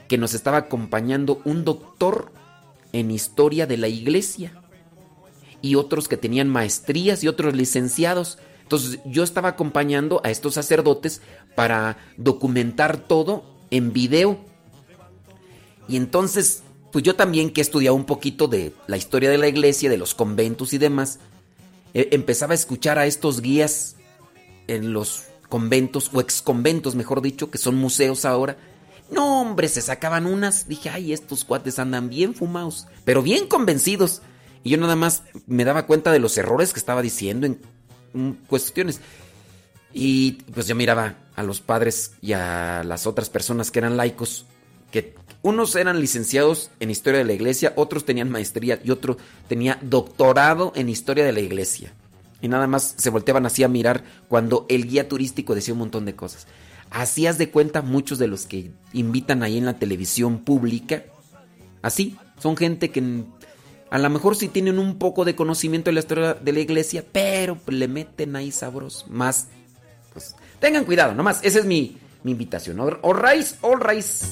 [0.08, 2.32] que nos estaba acompañando un doctor
[2.94, 4.54] en historia de la iglesia
[5.62, 8.38] y otros que tenían maestrías y otros licenciados.
[8.62, 11.22] Entonces yo estaba acompañando a estos sacerdotes
[11.56, 14.38] para documentar todo en video.
[15.88, 19.48] Y entonces, pues yo también que he estudiado un poquito de la historia de la
[19.48, 21.20] iglesia, de los conventos y demás,
[21.96, 23.96] empezaba a escuchar a estos guías
[24.68, 28.58] en los conventos o exconventos, mejor dicho, que son museos ahora.
[29.10, 30.68] No, hombre, se sacaban unas.
[30.68, 34.22] Dije, ay, estos cuates andan bien fumados, pero bien convencidos.
[34.64, 39.00] Y yo nada más me daba cuenta de los errores que estaba diciendo en cuestiones.
[39.94, 44.46] Y pues yo miraba a los padres y a las otras personas que eran laicos,
[44.96, 49.18] que unos eran licenciados en historia de la iglesia, otros tenían maestría y otro
[49.50, 51.94] tenía doctorado en historia de la iglesia.
[52.42, 56.06] Y nada más se volteaban así a mirar cuando el guía turístico decía un montón
[56.06, 56.48] de cosas.
[56.92, 61.04] Hacías de cuenta muchos de los que invitan ahí en la televisión pública.
[61.82, 63.26] Así, son gente que
[63.90, 67.04] a lo mejor sí tienen un poco de conocimiento de la historia de la iglesia,
[67.12, 69.48] pero le meten ahí sabros más.
[70.14, 71.42] Pues tengan cuidado, nomás.
[71.44, 72.80] Esa es mi, mi invitación.
[72.80, 74.26] All rise, all rise.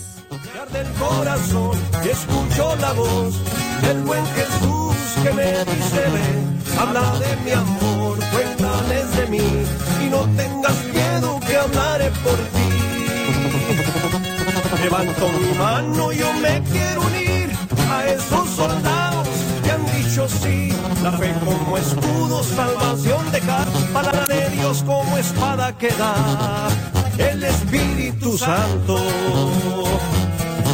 [0.71, 3.35] del corazón y escucho la voz
[3.83, 9.65] del buen Jesús que me dice ven, habla de mi amor, cuéntales de mí
[10.03, 12.69] y no tengas miedo que hablaré por ti.
[14.83, 17.51] Levanto mi mano, yo me quiero unir
[17.91, 19.43] a esos soldados
[20.13, 20.69] dicho sí,
[21.01, 26.67] la fe como escudo, salvación de cada palabra de Dios como espada que da
[27.31, 28.99] el Espíritu Santo.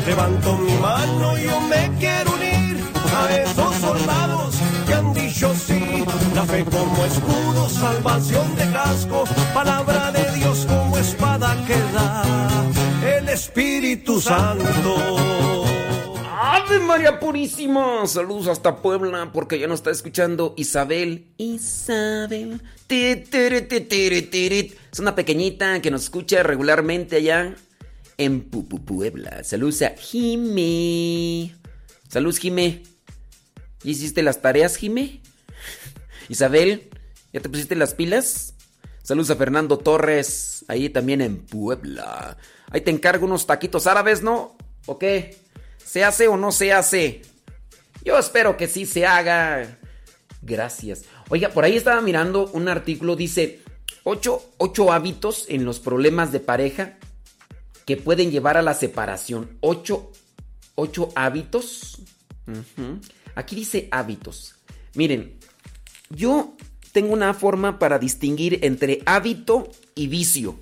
[0.06, 2.84] Levanto mi mano, yo me quiero unir
[3.16, 4.56] a esos soldados
[4.88, 9.24] que han dicho sí, la fe como escudo, salvación de casco,
[9.54, 12.24] palabra de Dios como espada que da
[13.18, 15.79] el Espíritu Santo.
[16.42, 18.08] ¡Ave María Purísima!
[18.08, 21.28] Saludos hasta Puebla, porque ya nos está escuchando Isabel.
[21.36, 22.62] Isabel.
[22.88, 27.56] Es una pequeñita que nos escucha regularmente allá
[28.18, 29.44] en Puebla.
[29.44, 31.54] Saludos a Jime.
[32.08, 32.84] Saludos, Jime.
[33.84, 35.20] ¿Ya hiciste las tareas, Jime?
[36.30, 36.90] Isabel,
[37.34, 38.54] ¿ya te pusiste las pilas?
[39.04, 42.38] Saludos a Fernando Torres, ahí también en Puebla.
[42.72, 44.56] Ahí te encargo unos taquitos árabes, ¿no?
[44.86, 45.49] ¿O qué?
[45.90, 47.24] ¿Se hace o no se hace?
[48.06, 49.80] Yo espero que sí se haga.
[50.44, 51.06] Gracias.
[51.30, 53.64] Oiga, por ahí estaba mirando un artículo, dice,
[54.04, 57.00] ocho, hábitos en los problemas de pareja
[57.88, 59.58] que pueden llevar a la separación.
[59.62, 60.12] Ocho,
[60.76, 62.04] ocho hábitos.
[63.34, 64.58] Aquí dice hábitos.
[64.94, 65.40] Miren,
[66.12, 66.56] yo
[66.92, 70.60] tengo una forma para distinguir entre hábito y vicio.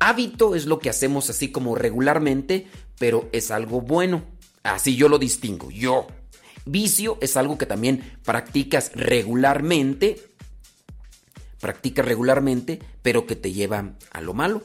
[0.00, 2.66] Hábito es lo que hacemos así como regularmente,
[2.98, 4.24] pero es algo bueno.
[4.62, 6.06] Así yo lo distingo, yo.
[6.66, 10.16] Vicio es algo que también practicas regularmente,
[11.60, 14.64] practicas regularmente, pero que te lleva a lo malo.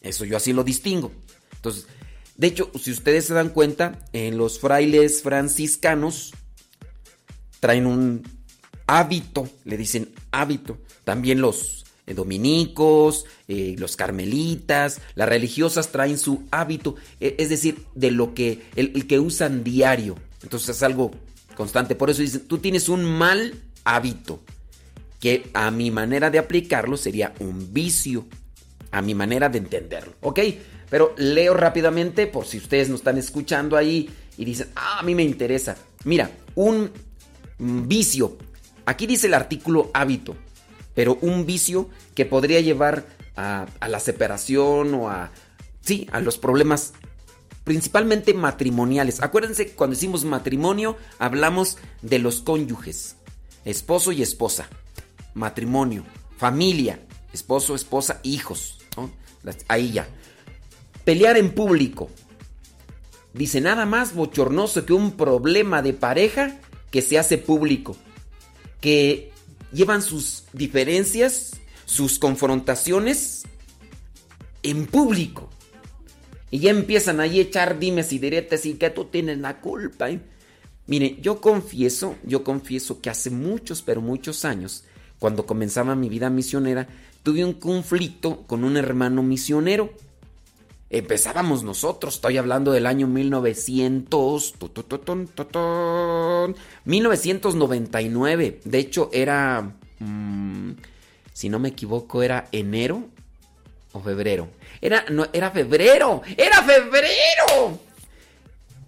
[0.00, 1.12] Eso yo así lo distingo.
[1.56, 1.86] Entonces,
[2.36, 6.32] de hecho, si ustedes se dan cuenta, en los frailes franciscanos
[7.60, 8.22] traen un
[8.86, 10.78] hábito, le dicen hábito.
[11.04, 11.77] También los
[12.08, 18.32] eh, dominicos, eh, los carmelitas, las religiosas traen su hábito, e, es decir, de lo
[18.32, 20.16] que el, que usan diario.
[20.42, 21.10] Entonces es algo
[21.54, 21.94] constante.
[21.94, 23.52] Por eso dicen, tú tienes un mal
[23.84, 24.40] hábito,
[25.20, 28.26] que a mi manera de aplicarlo sería un vicio,
[28.90, 30.40] a mi manera de entenderlo, ¿ok?
[30.88, 35.14] Pero leo rápidamente por si ustedes no están escuchando ahí y dicen, ah, a mí
[35.14, 35.76] me interesa.
[36.04, 36.90] Mira, un
[37.58, 38.38] vicio.
[38.86, 40.34] Aquí dice el artículo hábito
[40.98, 45.30] pero un vicio que podría llevar a, la separación o a,
[45.80, 46.92] sí, a los problemas
[47.62, 49.22] principalmente matrimoniales.
[49.22, 53.14] Acuérdense que cuando decimos matrimonio hablamos de los cónyuges,
[53.64, 54.68] esposo y esposa,
[55.34, 56.02] matrimonio,
[56.36, 56.98] familia,
[57.32, 58.80] esposo, esposa, hijos.
[59.68, 60.08] Ahí ya.
[61.04, 62.10] Pelear en público.
[63.34, 66.58] Dice nada más bochornoso que un problema de pareja
[66.90, 67.96] que se hace público.
[68.80, 69.37] Que
[69.72, 71.52] llevan sus diferencias,
[71.84, 73.44] sus confrontaciones
[74.62, 75.48] en público.
[76.50, 80.10] Y ya empiezan ahí a echar dimes y diretes y que tú tienes la culpa.
[80.10, 80.20] ¿eh?
[80.86, 84.84] Mire, yo confieso, yo confieso que hace muchos, pero muchos años,
[85.18, 86.88] cuando comenzaba mi vida misionera,
[87.22, 89.92] tuve un conflicto con un hermano misionero.
[90.90, 94.54] Empezábamos nosotros, estoy hablando del año 1900,
[96.86, 98.60] 1999.
[98.64, 100.70] De hecho, era, mm,
[101.34, 103.06] si no me equivoco, era enero
[103.92, 104.48] o febrero.
[104.80, 107.78] Era, no, era febrero, era febrero.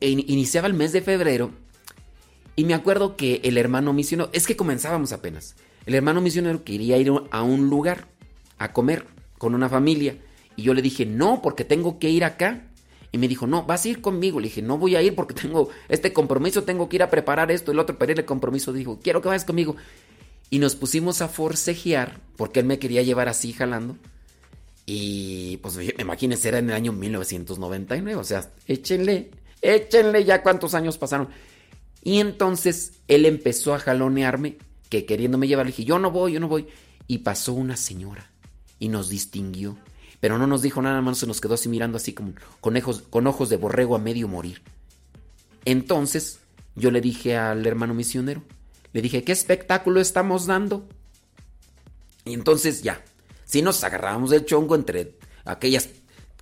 [0.00, 1.50] Iniciaba el mes de febrero
[2.56, 5.54] y me acuerdo que el hermano misionero, es que comenzábamos apenas.
[5.86, 8.06] El hermano misionero quería ir a un lugar
[8.58, 9.06] a comer
[9.38, 10.16] con una familia.
[10.60, 12.66] Y yo le dije, no, porque tengo que ir acá.
[13.12, 14.40] Y me dijo, no, vas a ir conmigo.
[14.40, 17.50] Le dije, no voy a ir porque tengo este compromiso, tengo que ir a preparar
[17.50, 17.72] esto.
[17.72, 19.76] El otro para el compromiso dijo, quiero que vayas conmigo.
[20.50, 23.96] Y nos pusimos a forcejear porque él me quería llevar así jalando.
[24.84, 28.20] Y pues imagínense, era en el año 1999.
[28.20, 29.30] O sea, échenle,
[29.62, 31.28] échenle ya cuántos años pasaron.
[32.04, 34.58] Y entonces él empezó a jalonearme,
[34.90, 35.64] que queriéndome llevar.
[35.64, 36.66] Le dije, yo no voy, yo no voy.
[37.06, 38.30] Y pasó una señora
[38.78, 39.78] y nos distinguió.
[40.20, 43.48] Pero no nos dijo nada más, se nos quedó así mirando así como con ojos,
[43.48, 44.62] de borrego a medio morir.
[45.64, 46.40] Entonces
[46.76, 48.42] yo le dije al hermano misionero,
[48.92, 50.86] le dije, ¿qué espectáculo estamos dando?
[52.24, 53.02] Y entonces ya,
[53.44, 55.88] si nos agarrábamos del chongo entre aquellas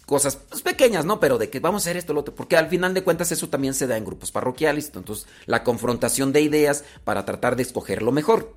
[0.06, 1.20] cosas pues, pequeñas, ¿no?
[1.20, 3.48] Pero de que vamos a hacer esto, lo otro, porque al final de cuentas eso
[3.48, 8.02] también se da en grupos parroquiales, entonces la confrontación de ideas para tratar de escoger
[8.02, 8.54] lo mejor.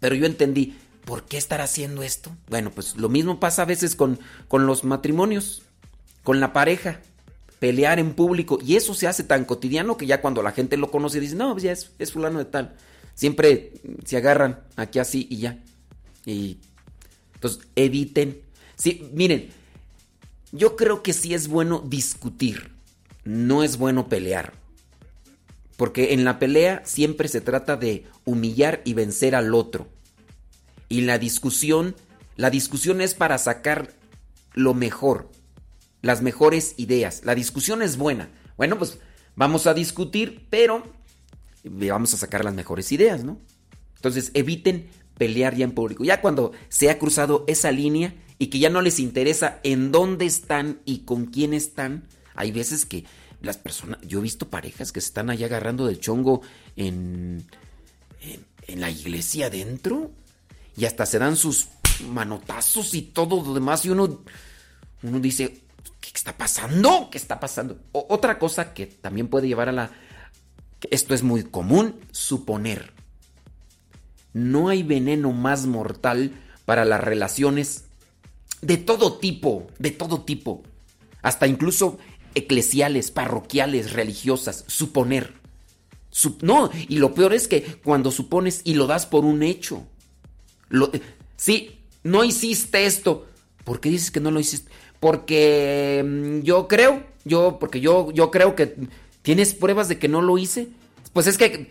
[0.00, 2.36] Pero yo entendí, ¿por qué estar haciendo esto?
[2.48, 5.62] Bueno, pues lo mismo pasa a veces con, con los matrimonios,
[6.22, 7.00] con la pareja.
[7.58, 8.58] Pelear en público.
[8.64, 11.52] Y eso se hace tan cotidiano que ya cuando la gente lo conoce dice, no,
[11.52, 12.74] pues ya es, fulano de tal.
[13.14, 13.72] Siempre
[14.04, 15.58] se agarran aquí así y ya.
[16.26, 16.58] Y
[17.34, 18.40] entonces eviten.
[18.74, 19.50] Sí, miren,
[20.50, 22.72] yo creo que sí es bueno discutir.
[23.24, 24.54] No es bueno pelear.
[25.76, 29.86] Porque en la pelea siempre se trata de humillar y vencer al otro.
[30.92, 31.96] Y la discusión,
[32.36, 33.94] la discusión es para sacar
[34.52, 35.30] lo mejor,
[36.02, 37.22] las mejores ideas.
[37.24, 38.28] La discusión es buena.
[38.58, 38.98] Bueno, pues
[39.34, 40.82] vamos a discutir, pero
[41.64, 43.40] vamos a sacar las mejores ideas, ¿no?
[43.96, 46.04] Entonces eviten pelear ya en público.
[46.04, 50.26] Ya cuando se ha cruzado esa línea y que ya no les interesa en dónde
[50.26, 53.06] están y con quién están, hay veces que
[53.40, 56.42] las personas, yo he visto parejas que se están allá agarrando de chongo
[56.76, 57.46] en,
[58.66, 60.10] en, la iglesia adentro
[60.76, 61.68] y hasta se dan sus
[62.08, 64.22] manotazos y todo lo demás y uno,
[65.02, 65.62] uno dice,
[66.00, 67.08] ¿qué está pasando?
[67.10, 67.78] ¿Qué está pasando?
[67.92, 69.90] otra cosa que también puede llevar a la...
[70.90, 72.92] Esto es muy común, suponer.
[74.32, 76.32] No hay veneno más mortal
[76.64, 77.84] para las relaciones
[78.62, 80.62] de todo tipo, de todo tipo.
[81.22, 81.98] Hasta incluso
[82.34, 85.34] eclesiales, parroquiales, religiosas, suponer.
[86.40, 89.86] no, y lo peor es que cuando supones y lo das por un hecho.
[91.36, 93.26] Sí, no hiciste esto.
[93.64, 94.70] ¿Por qué dices que no lo hiciste?
[95.00, 98.76] Porque mm, yo creo, yo, porque yo, yo creo que
[99.22, 100.68] tienes pruebas de que no lo hice.
[101.12, 101.70] Pues es que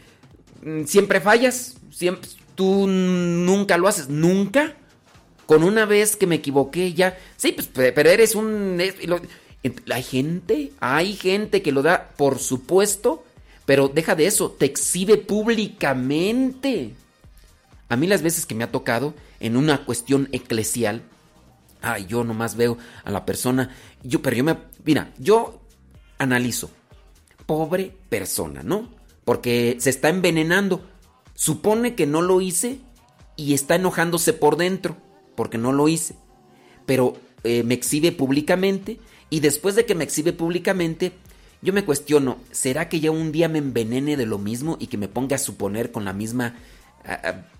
[0.64, 4.76] mm, siempre fallas, siempre, tú nunca lo haces, nunca.
[5.45, 8.82] Con una vez que me equivoqué ya, sí, pues, pero eres un...
[9.91, 13.24] Hay gente, hay gente que lo da, por supuesto,
[13.66, 16.91] pero deja de eso, te exhibe públicamente.
[17.92, 21.02] A mí las veces que me ha tocado en una cuestión eclesial,
[21.82, 25.60] ay, yo nomás veo a la persona, yo, pero yo me, mira, yo
[26.18, 26.72] analizo,
[27.46, 28.88] pobre persona, ¿no?
[29.26, 30.88] Porque se está envenenando,
[31.36, 32.80] supone que no lo hice
[33.36, 34.96] y está enojándose por dentro,
[35.36, 36.16] porque no lo hice,
[36.86, 41.12] pero eh, me exhibe públicamente y después de que me exhibe públicamente,
[41.62, 44.98] yo me cuestiono, ¿será que ya un día me envenene de lo mismo y que
[44.98, 46.56] me ponga a suponer con la misma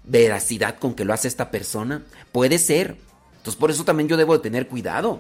[0.04, 2.04] veracidad con que lo hace esta persona?
[2.32, 2.98] Puede ser.
[3.38, 5.20] Entonces por eso también yo debo de tener cuidado.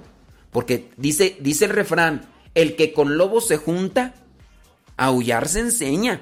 [0.51, 4.13] Porque dice, dice el refrán, el que con lobos se junta,
[4.97, 6.22] aullar se enseña.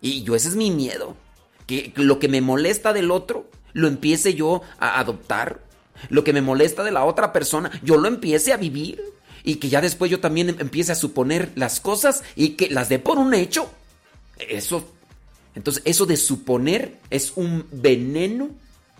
[0.00, 1.16] Y yo ese es mi miedo.
[1.66, 5.60] Que lo que me molesta del otro, lo empiece yo a adoptar.
[6.08, 9.02] Lo que me molesta de la otra persona, yo lo empiece a vivir
[9.44, 12.98] y que ya después yo también empiece a suponer las cosas y que las dé
[12.98, 13.70] por un hecho.
[14.38, 14.92] Eso,
[15.56, 18.50] entonces eso de suponer es un veneno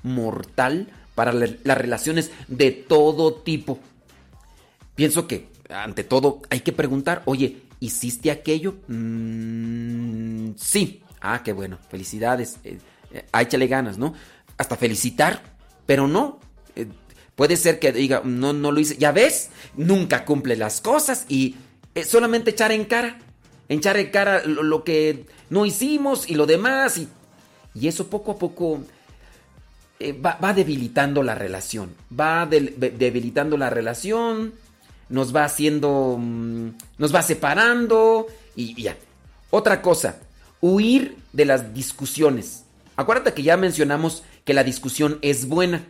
[0.03, 3.79] mortal para las relaciones de todo tipo.
[4.95, 8.77] Pienso que ante todo hay que preguntar, oye, ¿hiciste aquello?
[8.89, 11.03] Mm, sí.
[11.21, 12.59] Ah, qué bueno, felicidades.
[12.65, 12.79] Eh,
[13.13, 14.15] eh, échale ganas, ¿no?
[14.59, 15.43] Hasta felicitar,
[15.87, 16.41] pero no.
[16.75, 16.87] Eh,
[17.37, 18.97] Puede ser que diga, no, no lo hice.
[18.97, 21.57] Ya ves, nunca cumple las cosas y
[21.95, 23.19] es solamente echar en cara.
[23.69, 26.99] Echar en cara lo, que no hicimos y lo demás.
[26.99, 27.09] Y,
[27.75, 28.81] y eso poco a poco
[29.99, 31.95] eh, va, debilitando la relación.
[32.19, 34.55] Va debilitando la relación.
[35.09, 36.17] Nos va haciendo.
[36.19, 38.27] Mm, nos va separando.
[38.55, 38.97] Y, y ya.
[39.51, 40.21] Otra cosa.
[40.61, 42.65] Huir de las discusiones.
[42.97, 45.85] Acuérdate que ya mencionamos que la discusión es buena.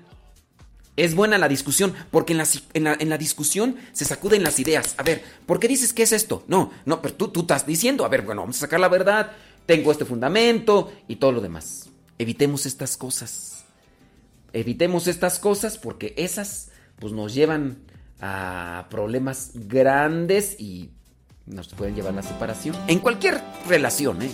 [0.96, 4.94] Es buena la discusión, porque en la, discusión se sacuden las ideas.
[4.96, 6.44] A ver, ¿por qué dices que es esto?
[6.48, 9.32] No, no, pero tú, tú estás diciendo, a ver, bueno, vamos a sacar la verdad,
[9.66, 11.90] tengo este fundamento y todo lo demás.
[12.18, 13.64] Evitemos estas cosas.
[14.52, 17.78] Evitemos estas cosas porque esas pues nos llevan
[18.20, 20.90] a problemas grandes y
[21.44, 22.74] nos pueden llevar a la separación.
[22.88, 24.30] En cualquier relación, ¿eh?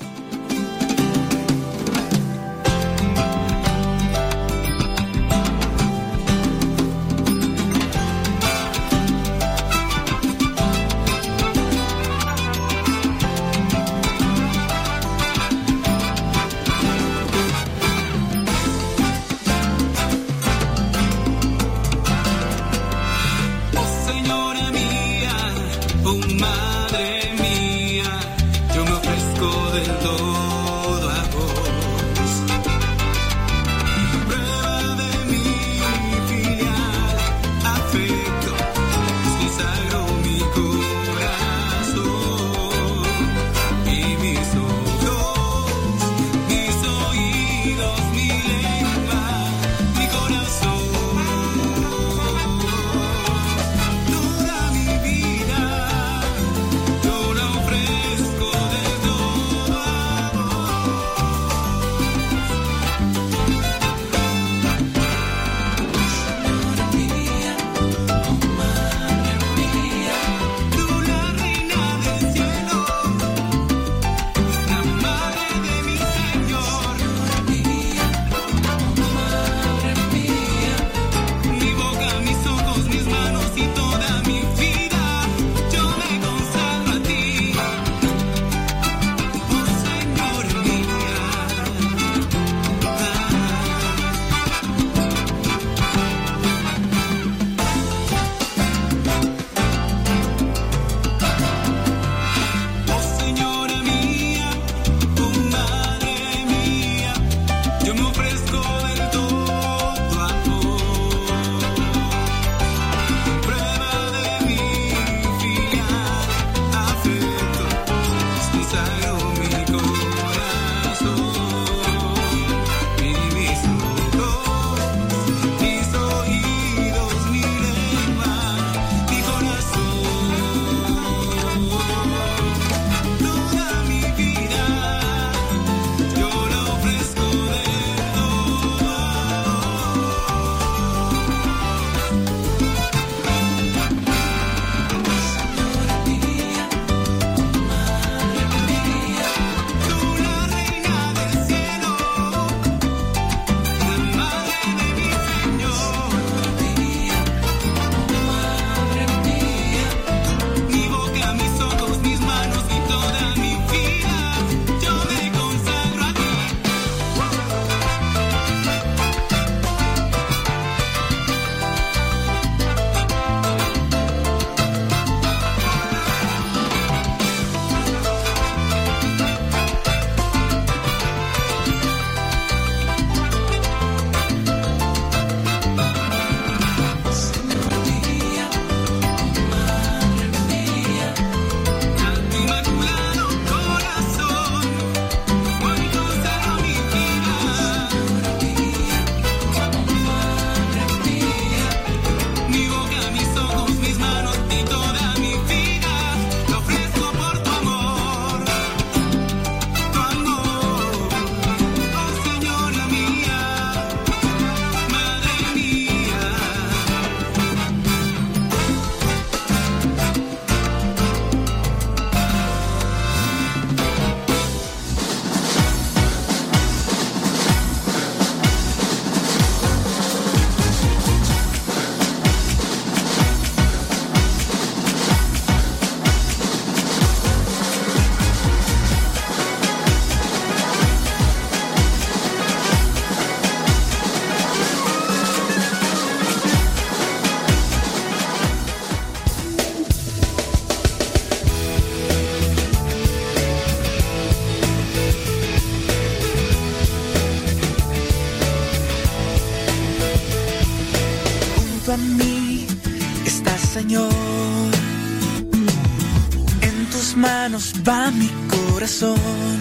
[268.82, 269.51] Corazón.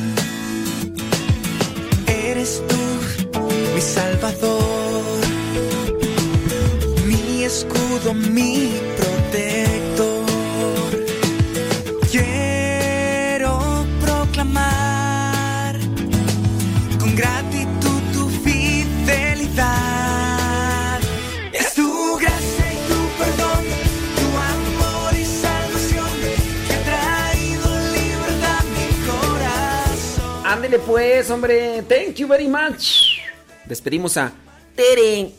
[32.32, 33.20] Very much.
[33.66, 34.32] Despedimos a
[34.74, 35.32] Tere.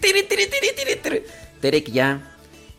[0.00, 1.24] Tere, Tere, Tere,
[1.60, 2.22] Tere, ya,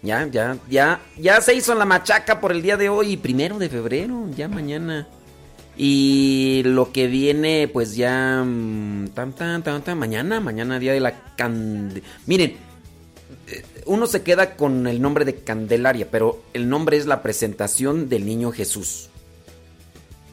[0.02, 3.70] ya, ya, ya, ya se hizo la machaca por el día de hoy, primero de
[3.70, 5.08] febrero, ya mañana.
[5.78, 11.00] Y lo que viene, pues ya, mm, tan, tan, tan, tan, mañana, mañana día de
[11.00, 12.02] la cande...
[12.26, 12.56] Miren,
[13.48, 18.10] eh, uno se queda con el nombre de Candelaria, pero el nombre es la presentación
[18.10, 19.10] del niño Jesús.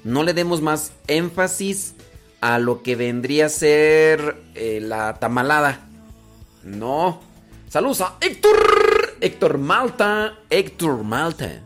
[0.05, 1.95] No le demos más énfasis
[2.41, 5.89] a lo que vendría a ser eh, la tamalada.
[6.65, 7.21] No.
[7.69, 9.17] Saludos a Héctor.
[9.21, 10.39] Héctor Malta.
[10.49, 11.61] Héctor Malta.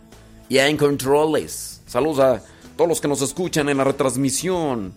[0.49, 1.83] Ya en controles.
[1.87, 2.43] Saludos a
[2.77, 4.95] todos los que nos escuchan en la retransmisión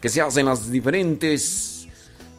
[0.00, 1.86] que se hace en las diferentes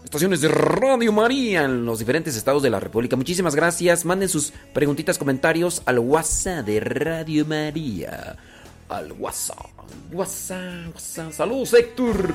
[0.04, 3.16] estaciones de Radio María en los diferentes estados de la República.
[3.16, 4.04] Muchísimas gracias.
[4.04, 8.36] Manden sus preguntitas, comentarios al WhatsApp de Radio María.
[8.94, 9.58] Al WhatsApp.
[10.12, 11.32] WhatsApp, WhatsApp.
[11.32, 12.30] Saludos, Héctor.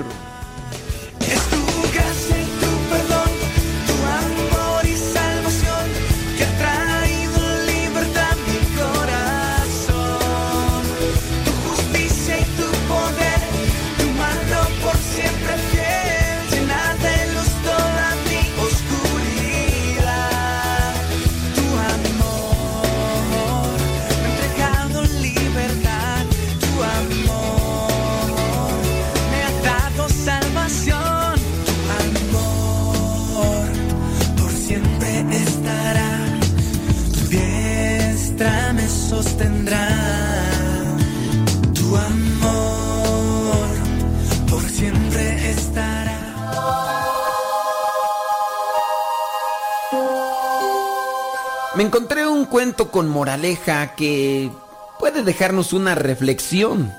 [51.79, 54.51] Me encontré un cuento con moraleja que
[54.99, 56.93] puede dejarnos una reflexión.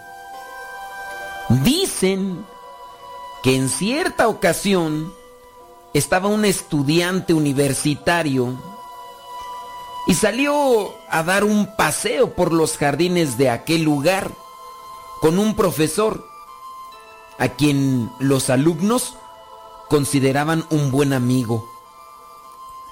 [1.51, 2.47] Dicen
[3.43, 5.13] que en cierta ocasión
[5.93, 8.59] estaba un estudiante universitario
[10.07, 14.33] y salió a dar un paseo por los jardines de aquel lugar
[15.21, 16.25] con un profesor
[17.39, 19.15] a quien los alumnos
[19.91, 21.80] consideraban un buen amigo.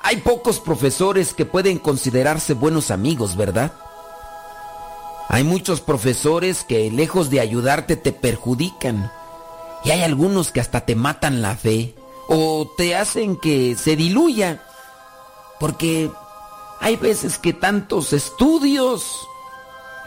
[0.03, 3.73] Hay pocos profesores que pueden considerarse buenos amigos, ¿verdad?
[5.29, 9.13] Hay muchos profesores que lejos de ayudarte te perjudican.
[9.85, 11.95] Y hay algunos que hasta te matan la fe
[12.29, 14.63] o te hacen que se diluya.
[15.61, 16.11] Porque
[16.81, 19.27] hay veces que tantos estudios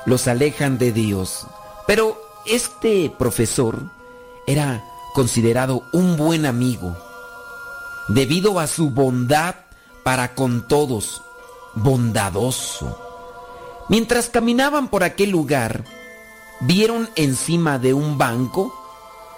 [0.06, 1.46] los alejan de Dios.
[1.86, 3.92] Pero este profesor
[4.48, 4.84] era
[5.14, 6.96] considerado un buen amigo
[8.08, 9.56] debido a su bondad
[10.04, 11.22] para con todos,
[11.76, 12.98] bondadoso.
[13.90, 15.84] Mientras caminaban por aquel lugar,
[16.62, 18.74] vieron encima de un banco,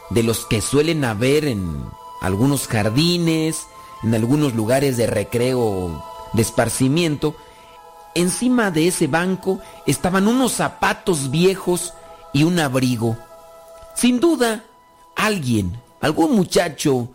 [0.10, 1.84] de los que suelen haber en
[2.22, 3.68] algunos jardines,
[4.04, 6.04] en algunos lugares de recreo,
[6.34, 7.36] de esparcimiento,
[8.16, 11.94] encima de ese banco estaban unos zapatos viejos
[12.32, 13.18] y un abrigo.
[13.96, 14.64] Sin duda,
[15.16, 17.10] alguien, algún muchacho,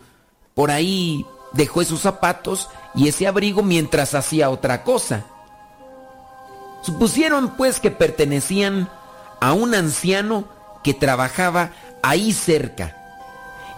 [0.53, 5.25] por ahí dejó esos zapatos y ese abrigo mientras hacía otra cosa.
[6.81, 8.89] Supusieron pues que pertenecían
[9.41, 10.45] a un anciano
[10.83, 11.71] que trabajaba
[12.01, 12.95] ahí cerca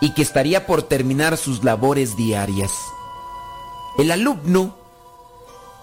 [0.02, 2.72] y que estaría por terminar sus labores diarias.
[3.98, 4.76] El alumno,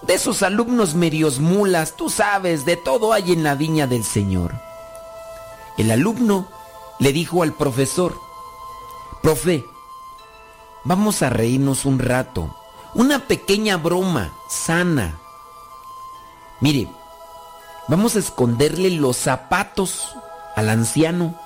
[0.01, 4.53] de esos alumnos medios mulas, tú sabes, de todo hay en la viña del Señor.
[5.77, 6.47] El alumno
[6.99, 8.13] le dijo al profesor,
[9.21, 9.63] profe,
[10.83, 12.53] vamos a reírnos un rato,
[12.93, 15.19] una pequeña broma sana.
[16.59, 16.89] Mire,
[17.87, 20.15] vamos a esconderle los zapatos
[20.55, 21.39] al anciano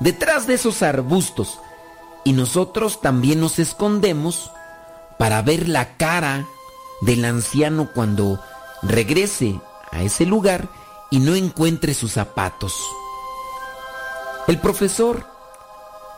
[0.00, 1.60] detrás de esos arbustos
[2.24, 4.50] y nosotros también nos escondemos
[5.18, 6.46] para ver la cara
[7.02, 8.40] del anciano cuando
[8.82, 9.60] regrese
[9.90, 10.68] a ese lugar
[11.10, 12.74] y no encuentre sus zapatos.
[14.46, 15.26] El profesor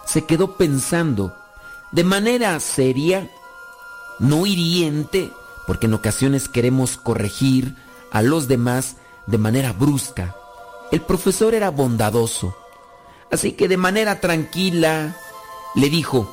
[0.07, 1.35] se quedó pensando
[1.91, 3.31] de manera seria,
[4.23, 5.33] no hiriente,
[5.67, 7.77] porque en ocasiones queremos corregir
[8.11, 8.97] a los demás
[9.27, 10.37] de manera brusca.
[10.91, 12.57] El profesor era bondadoso,
[13.31, 15.17] así que de manera tranquila
[15.75, 16.33] le dijo,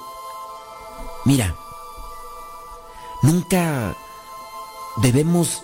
[1.25, 1.55] mira,
[3.23, 3.95] nunca
[4.97, 5.63] debemos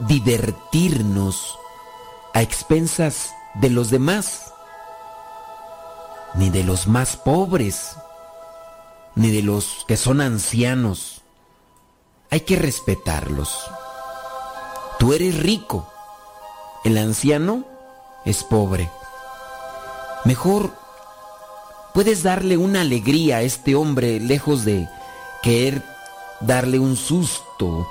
[0.00, 1.58] divertirnos
[2.32, 4.54] a expensas de los demás,
[6.34, 7.96] ni de los más pobres,
[9.14, 11.21] ni de los que son ancianos.
[12.32, 13.54] Hay que respetarlos.
[14.98, 15.86] Tú eres rico,
[16.82, 17.62] el anciano
[18.24, 18.90] es pobre.
[20.24, 20.72] Mejor
[21.92, 24.88] puedes darle una alegría a este hombre lejos de
[25.42, 25.84] querer
[26.40, 27.86] darle un susto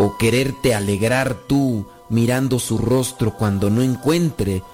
[0.00, 4.64] o quererte alegrar tú mirando su rostro cuando no encuentre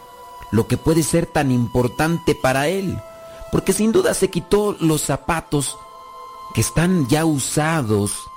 [0.50, 2.98] lo que puede ser tan importante para él,
[3.52, 5.76] porque sin duda se quitó los zapatos
[6.54, 8.29] que están ya usados,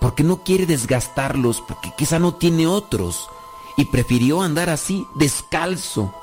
[0.00, 3.28] porque no quiere desgastarlos, porque quizá no tiene otros,
[3.76, 6.14] y prefirió andar así, descalzo.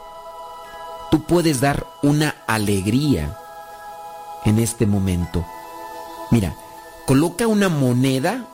[1.11, 3.37] Tú puedes dar una alegría
[4.45, 5.45] en este momento.
[6.31, 6.55] Mira,
[7.05, 8.47] coloca una moneda,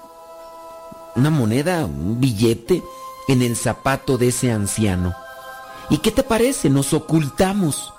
[1.16, 2.84] una moneda, un billete
[3.28, 5.16] en el zapato de ese anciano.
[5.90, 6.70] ¿Y qué te parece?
[6.70, 7.94] Nos ocultamos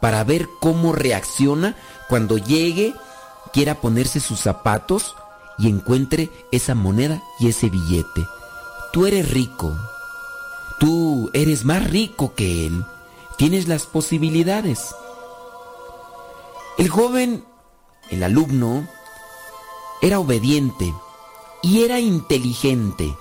[0.00, 1.76] para ver cómo reacciona
[2.08, 2.94] cuando llegue,
[3.52, 5.14] quiera ponerse sus zapatos
[5.58, 8.26] y encuentre esa moneda y ese billete.
[8.92, 9.76] Tú eres rico.
[10.78, 12.84] Tú eres más rico que él.
[13.36, 14.94] Tienes las posibilidades.
[16.78, 17.44] El joven,
[18.10, 18.88] el alumno,
[20.02, 20.92] era obediente
[21.62, 23.16] y era inteligente.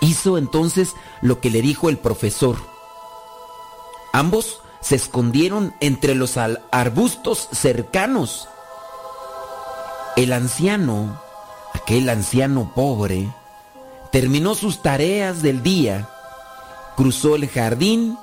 [0.00, 2.56] Hizo entonces lo que le dijo el profesor.
[4.12, 8.48] Ambos se escondieron entre los arbustos cercanos.
[10.16, 11.20] El anciano,
[11.72, 13.34] aquel anciano pobre,
[14.12, 16.08] terminó sus tareas del día,
[16.96, 18.16] cruzó el jardín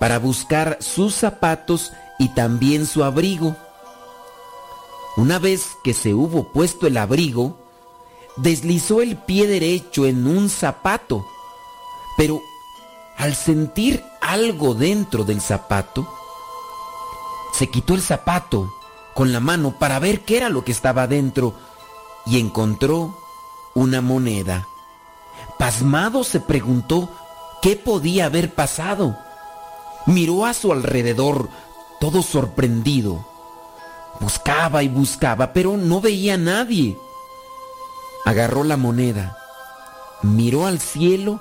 [0.00, 3.54] para buscar sus zapatos y también su abrigo.
[5.16, 7.56] Una vez que se hubo puesto el abrigo,
[8.36, 11.24] deslizó el pie derecho en un zapato,
[12.16, 12.42] pero
[13.16, 16.12] al sentir algo dentro del zapato,
[17.56, 18.68] se quitó el zapato
[19.14, 21.54] con la mano para ver qué era lo que estaba dentro
[22.26, 23.16] y encontró
[23.74, 24.66] una moneda.
[25.58, 27.08] Pasmado se preguntó
[27.60, 29.16] qué podía haber pasado.
[30.06, 31.48] Miró a su alrededor,
[32.00, 33.24] todo sorprendido.
[34.20, 36.98] Buscaba y buscaba, pero no veía a nadie.
[38.24, 39.36] Agarró la moneda,
[40.22, 41.40] miró al cielo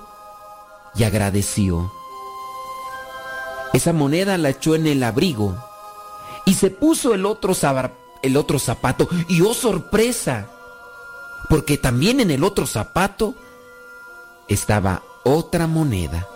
[0.96, 1.92] y agradeció.
[3.74, 5.56] Esa moneda la echó en el abrigo
[6.46, 7.54] y se puso el otro,
[8.22, 9.08] el otro zapato.
[9.28, 10.50] Y oh sorpresa,
[11.50, 13.36] porque también en el otro zapato
[14.48, 16.28] estaba otra moneda.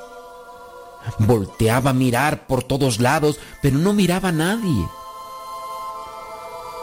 [1.19, 4.87] Volteaba a mirar por todos lados, pero no miraba a nadie.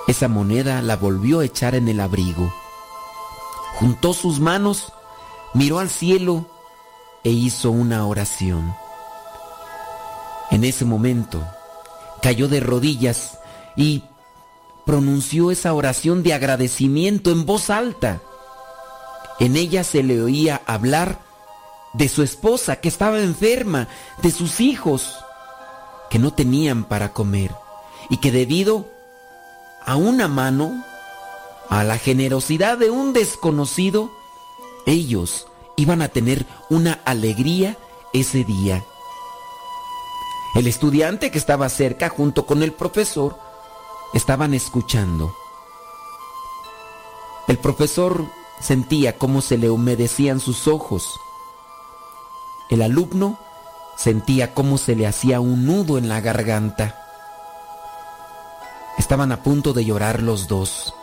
[0.06, 2.52] Esa moneda la volvió a echar en el abrigo.
[3.78, 4.92] Juntó sus manos,
[5.54, 6.46] miró al cielo
[7.24, 8.74] e hizo una oración.
[10.50, 11.42] En ese momento
[12.22, 13.38] cayó de rodillas
[13.76, 14.04] y
[14.86, 18.22] pronunció esa oración de agradecimiento en voz alta.
[19.38, 21.18] En ella se le oía hablar
[21.92, 23.88] de su esposa que estaba enferma,
[24.22, 25.16] de sus hijos
[26.10, 27.50] que no tenían para comer
[28.08, 28.86] y que debido
[29.84, 30.84] a una mano,
[31.68, 34.10] a la generosidad de un desconocido,
[34.86, 35.46] ellos
[35.76, 37.76] iban a tener una alegría
[38.12, 38.84] ese día.
[40.54, 43.38] El estudiante que estaba cerca junto con el profesor
[44.12, 45.34] estaban escuchando.
[47.48, 48.26] El profesor
[48.60, 51.18] sentía cómo se le humedecían sus ojos.
[52.68, 53.38] El alumno
[53.96, 56.98] sentía cómo se le hacía un nudo en la garganta.
[58.98, 60.94] Estaban a punto de llorar los dos.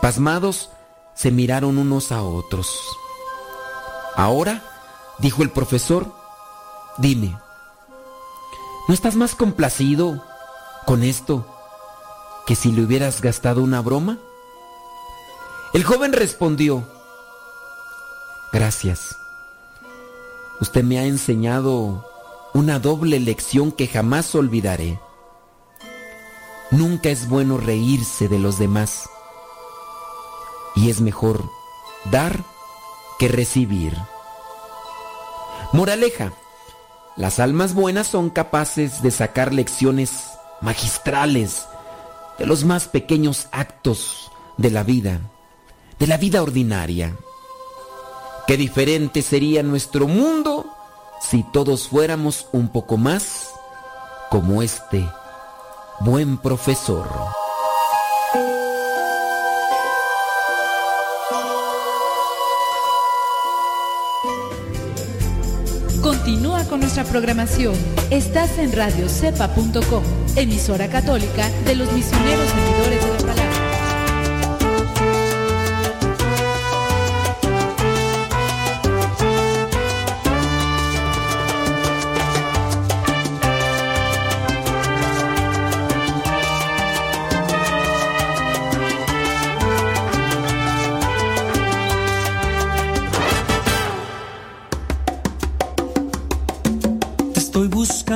[0.00, 0.70] Pasmados,
[1.14, 2.68] se miraron unos a otros.
[4.16, 4.62] Ahora,
[5.18, 6.14] dijo el profesor,
[6.98, 7.36] dime,
[8.88, 10.24] ¿no estás más complacido
[10.86, 11.46] con esto
[12.46, 14.18] que si le hubieras gastado una broma?
[15.74, 16.84] El joven respondió,
[18.52, 19.16] gracias.
[20.60, 22.08] Usted me ha enseñado
[22.54, 24.98] una doble lección que jamás olvidaré.
[26.70, 29.08] Nunca es bueno reírse de los demás.
[30.74, 31.44] Y es mejor
[32.10, 32.42] dar
[33.18, 33.96] que recibir.
[35.72, 36.32] Moraleja.
[37.16, 40.10] Las almas buenas son capaces de sacar lecciones
[40.60, 41.66] magistrales
[42.38, 45.20] de los más pequeños actos de la vida.
[45.98, 47.16] de la vida ordinaria.
[48.46, 50.66] Qué diferente sería nuestro mundo
[51.22, 53.50] si todos fuéramos un poco más
[54.30, 55.08] como este
[56.00, 57.08] buen profesor.
[66.86, 67.74] Nuestra programación.
[68.10, 70.04] Estás en radiocepa.com,
[70.36, 73.15] emisora católica de los misioneros servidores de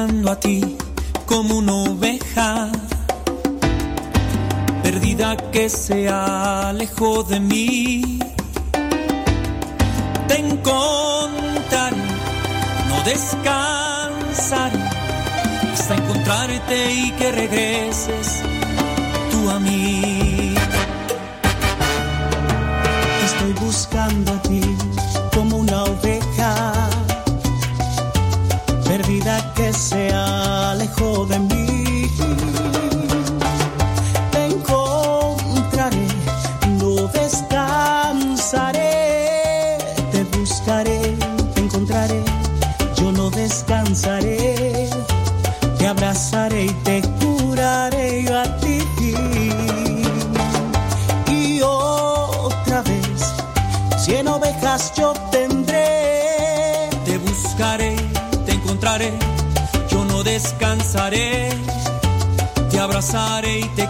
[0.01, 0.61] buscando a ti
[1.27, 2.71] como una oveja
[4.83, 8.19] perdida que se alejó de mí.
[10.29, 11.97] Te encontraré,
[12.89, 14.81] no descansaré
[15.73, 18.43] hasta encontrarte y que regreses
[19.31, 20.55] tú a mí.
[23.25, 24.63] Estoy buscando a ti
[60.91, 61.49] descansaré.
[62.71, 63.90] Te abrazaré y te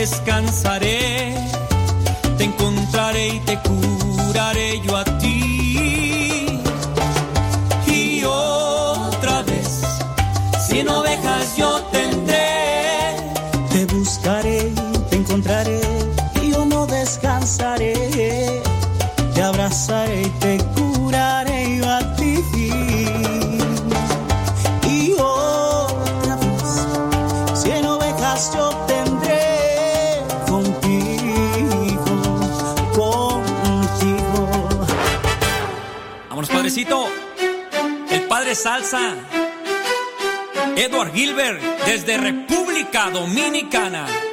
[0.00, 1.34] descansaré.
[2.38, 3.89] Te encontraré y te curaré
[40.76, 44.29] Edward Gilbert, desde República Dominicana.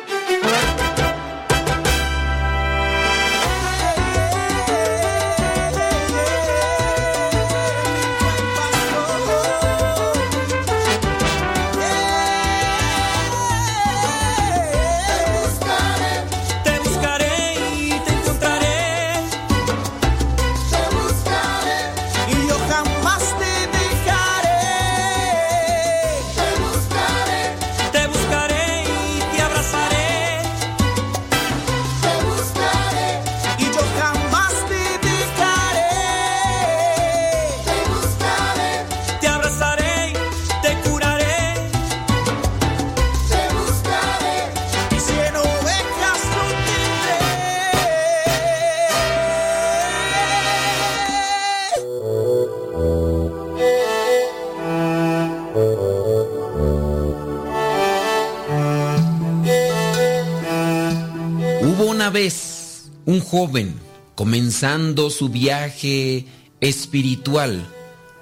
[65.09, 66.25] Su viaje
[66.59, 67.65] espiritual,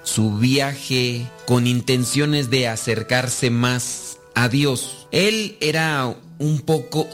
[0.03, 5.07] su viaje con intenciones de acercarse más a Dios.
[5.11, 7.07] Él era un poco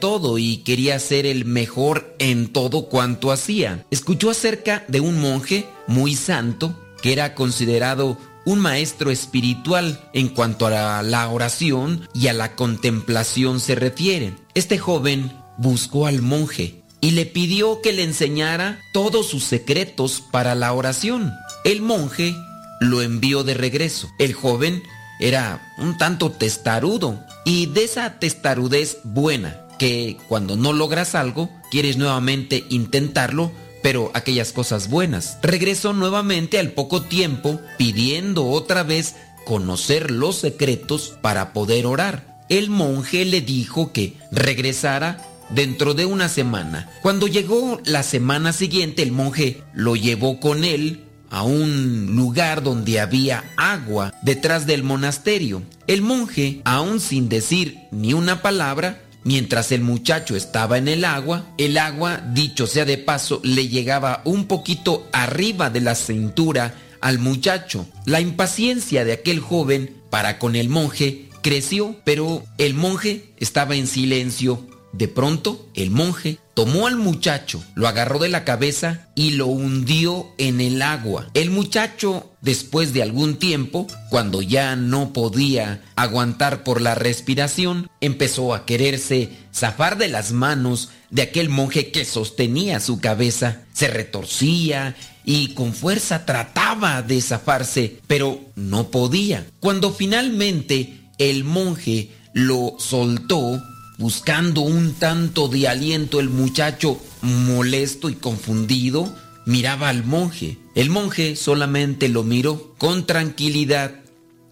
[0.00, 3.84] todo y quería ser el mejor en todo cuanto hacía.
[3.90, 8.16] Escuchó acerca de un monje muy santo que era considerado
[8.46, 14.34] un maestro espiritual en cuanto a la oración y a la contemplación se refiere.
[14.54, 20.54] Este joven buscó al monje y le pidió que le enseñara todos sus secretos para
[20.54, 21.32] la oración.
[21.64, 22.34] El monje
[22.80, 24.10] lo envió de regreso.
[24.18, 24.82] El joven
[25.20, 31.96] era un tanto testarudo y de esa testarudez buena, que cuando no logras algo, quieres
[31.96, 33.52] nuevamente intentarlo,
[33.82, 35.38] pero aquellas cosas buenas.
[35.42, 39.14] Regresó nuevamente al poco tiempo pidiendo otra vez
[39.44, 42.38] conocer los secretos para poder orar.
[42.48, 46.88] El monje le dijo que regresara dentro de una semana.
[47.02, 53.00] Cuando llegó la semana siguiente, el monje lo llevó con él a un lugar donde
[53.00, 55.62] había agua detrás del monasterio.
[55.86, 61.46] El monje, aún sin decir ni una palabra, mientras el muchacho estaba en el agua,
[61.58, 67.18] el agua, dicho sea de paso, le llegaba un poquito arriba de la cintura al
[67.18, 67.86] muchacho.
[68.06, 73.86] La impaciencia de aquel joven para con el monje creció, pero el monje estaba en
[73.86, 79.46] silencio de pronto, el monje tomó al muchacho, lo agarró de la cabeza y lo
[79.46, 81.28] hundió en el agua.
[81.34, 88.52] El muchacho, después de algún tiempo, cuando ya no podía aguantar por la respiración, empezó
[88.52, 93.62] a quererse zafar de las manos de aquel monje que sostenía su cabeza.
[93.72, 99.46] Se retorcía y con fuerza trataba de zafarse, pero no podía.
[99.60, 103.62] Cuando finalmente el monje lo soltó,
[104.00, 109.14] Buscando un tanto de aliento, el muchacho, molesto y confundido,
[109.44, 110.56] miraba al monje.
[110.74, 114.00] El monje solamente lo miró con tranquilidad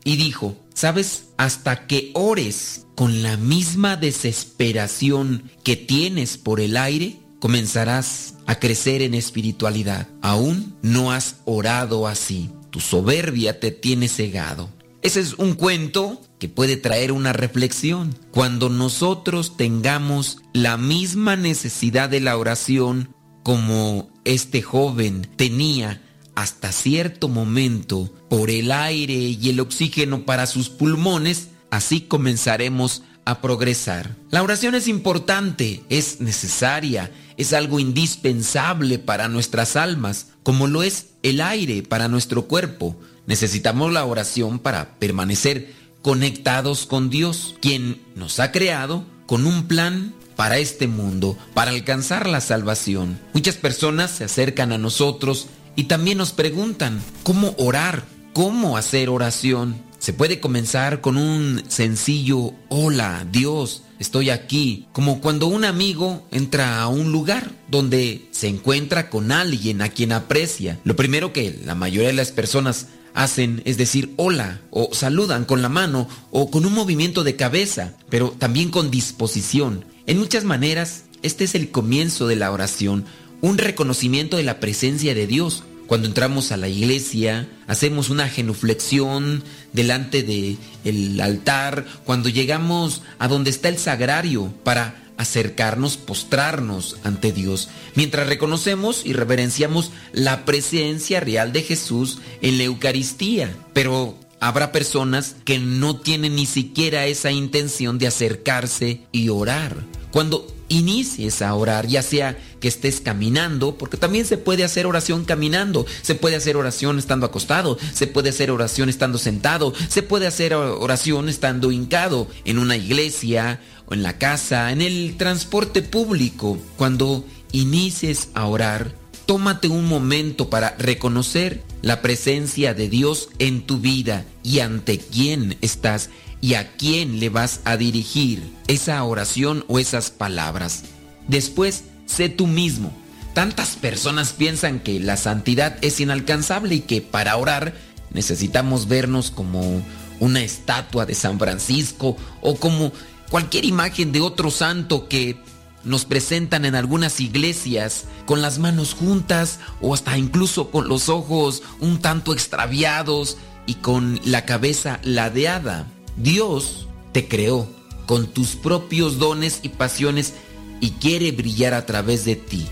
[0.05, 1.29] y dijo, ¿sabes?
[1.39, 9.01] Hasta que ores con la misma desesperación que tienes por el aire, comenzarás a crecer
[9.01, 10.09] en espiritualidad.
[10.21, 12.51] Aún no has orado así.
[12.69, 14.69] Tu soberbia te tiene cegado.
[15.01, 18.17] Ese es un cuento que puede traer una reflexión.
[18.31, 26.03] Cuando nosotros tengamos la misma necesidad de la oración como este joven tenía
[26.35, 33.41] hasta cierto momento por el aire y el oxígeno para sus pulmones, así comenzaremos a
[33.41, 34.17] progresar.
[34.31, 41.09] La oración es importante, es necesaria, es algo indispensable para nuestras almas, como lo es
[41.23, 42.97] el aire para nuestro cuerpo.
[43.27, 45.75] Necesitamos la oración para permanecer
[46.09, 52.27] conectados con Dios, quien nos ha creado con un plan para este mundo, para alcanzar
[52.27, 53.21] la salvación.
[53.35, 59.83] Muchas personas se acercan a nosotros y también nos preguntan cómo orar, cómo hacer oración.
[59.99, 66.81] Se puede comenzar con un sencillo hola, Dios, estoy aquí, como cuando un amigo entra
[66.81, 70.79] a un lugar donde se encuentra con alguien a quien aprecia.
[70.85, 72.87] Lo primero que la mayoría de las personas
[73.19, 77.95] hacen es decir hola o saludan con la mano o con un movimiento de cabeza,
[78.09, 79.85] pero también con disposición.
[80.07, 83.05] En muchas maneras, este es el comienzo de la oración,
[83.41, 85.65] un reconocimiento de la presencia de Dios.
[85.89, 89.43] Cuando entramos a la iglesia, hacemos una genuflexión
[89.73, 97.33] delante del el altar, cuando llegamos a donde está el sagrario para acercarnos, postrarnos ante
[97.33, 103.55] Dios, mientras reconocemos y reverenciamos la presencia real de Jesús en la Eucaristía.
[103.75, 109.77] Pero habrá personas que no tienen ni siquiera esa intención de acercarse y orar.
[110.11, 115.25] Cuando inicies a orar, ya sea que estés caminando, porque también se puede hacer oración
[115.25, 120.27] caminando, se puede hacer oración estando acostado, se puede hacer oración estando sentado, se puede
[120.27, 126.59] hacer oración estando hincado en una iglesia en la casa, en el transporte público.
[126.77, 128.95] Cuando inicies a orar,
[129.27, 135.57] tómate un momento para reconocer la presencia de Dios en tu vida y ante quién
[135.61, 136.11] estás
[136.41, 140.85] y a quién le vas a dirigir esa oración o esas palabras.
[141.27, 142.93] Después, sé tú mismo.
[143.35, 147.75] Tantas personas piensan que la santidad es inalcanzable y que para orar
[148.11, 149.83] necesitamos vernos como
[150.21, 152.93] una estatua de San Francisco o como
[153.31, 155.41] cualquier imagen de otro santo que
[155.85, 161.63] nos presentan en algunas iglesias con las manos juntas o hasta incluso con los ojos
[161.81, 163.37] un tanto extraviados
[163.67, 165.87] y con la cabeza ladeada.
[166.17, 167.69] Dios te creó
[168.07, 170.35] con tus propios dones y pasiones
[170.81, 172.67] y quiere brillar a través de ti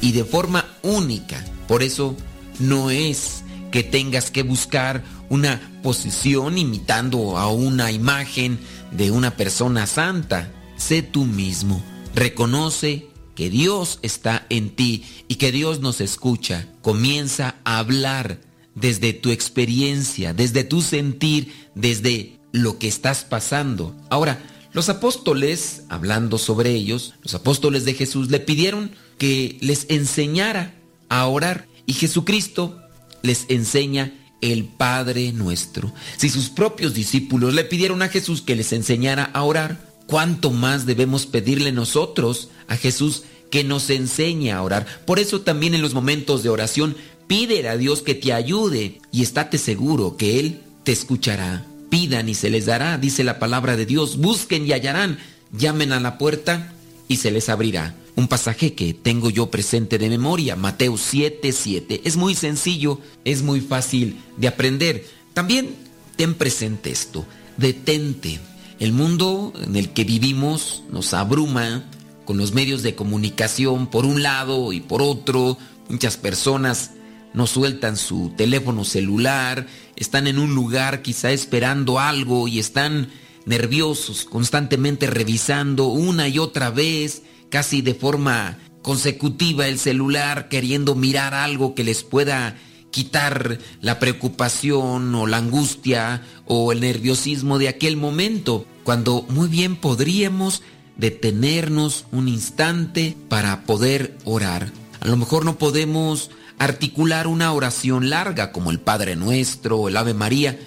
[0.00, 1.44] y de forma única.
[1.66, 2.16] Por eso
[2.58, 8.58] no es que tengas que buscar una posición imitando a una imagen
[8.92, 10.52] de una persona santa.
[10.76, 11.82] Sé tú mismo.
[12.14, 16.66] Reconoce que Dios está en ti y que Dios nos escucha.
[16.82, 18.40] Comienza a hablar
[18.74, 23.94] desde tu experiencia, desde tu sentir, desde lo que estás pasando.
[24.10, 24.42] Ahora,
[24.72, 30.74] los apóstoles, hablando sobre ellos, los apóstoles de Jesús le pidieron que les enseñara
[31.08, 32.80] a orar y Jesucristo
[33.22, 35.92] les enseña el Padre nuestro.
[36.16, 40.86] Si sus propios discípulos le pidieron a Jesús que les enseñara a orar, ¿cuánto más
[40.86, 44.86] debemos pedirle nosotros a Jesús que nos enseñe a orar?
[45.04, 46.96] Por eso también en los momentos de oración
[47.26, 51.64] pídele a Dios que te ayude y estate seguro que Él te escuchará.
[51.90, 54.18] Pidan y se les dará, dice la palabra de Dios.
[54.18, 55.18] Busquen y hallarán.
[55.52, 56.74] Llamen a la puerta
[57.08, 57.96] y se les abrirá.
[58.14, 62.02] Un pasaje que tengo yo presente de memoria, Mateo 7:7.
[62.04, 65.06] Es muy sencillo, es muy fácil de aprender.
[65.34, 65.74] También
[66.16, 67.24] ten presente esto,
[67.56, 68.38] detente.
[68.78, 71.84] El mundo en el que vivimos nos abruma
[72.24, 75.56] con los medios de comunicación por un lado y por otro.
[75.88, 76.90] Muchas personas
[77.32, 79.66] no sueltan su teléfono celular,
[79.96, 83.08] están en un lugar quizá esperando algo y están
[83.48, 91.34] nerviosos, constantemente revisando una y otra vez, casi de forma consecutiva el celular, queriendo mirar
[91.34, 92.56] algo que les pueda
[92.90, 99.76] quitar la preocupación o la angustia o el nerviosismo de aquel momento, cuando muy bien
[99.76, 100.62] podríamos
[100.96, 104.72] detenernos un instante para poder orar.
[105.00, 110.14] A lo mejor no podemos articular una oración larga como el Padre Nuestro el Ave
[110.14, 110.58] María,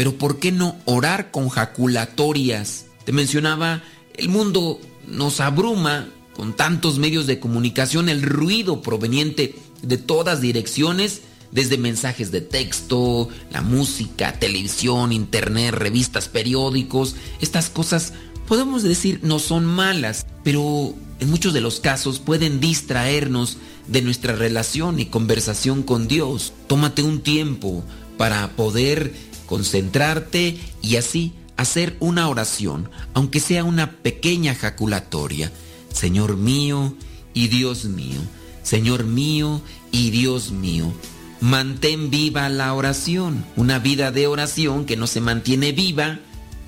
[0.00, 2.86] pero ¿por qué no orar con jaculatorias?
[3.04, 3.82] Te mencionaba,
[4.14, 11.20] el mundo nos abruma con tantos medios de comunicación, el ruido proveniente de todas direcciones,
[11.50, 18.14] desde mensajes de texto, la música, televisión, internet, revistas, periódicos, estas cosas
[18.48, 24.34] podemos decir no son malas, pero en muchos de los casos pueden distraernos de nuestra
[24.34, 26.54] relación y conversación con Dios.
[26.68, 27.84] Tómate un tiempo
[28.16, 29.14] para poder
[29.50, 35.50] concentrarte y así hacer una oración, aunque sea una pequeña jaculatoria.
[35.92, 36.94] Señor mío
[37.34, 38.20] y Dios mío,
[38.62, 39.60] Señor mío
[39.90, 40.92] y Dios mío.
[41.40, 43.44] Mantén viva la oración.
[43.56, 46.20] Una vida de oración que no se mantiene viva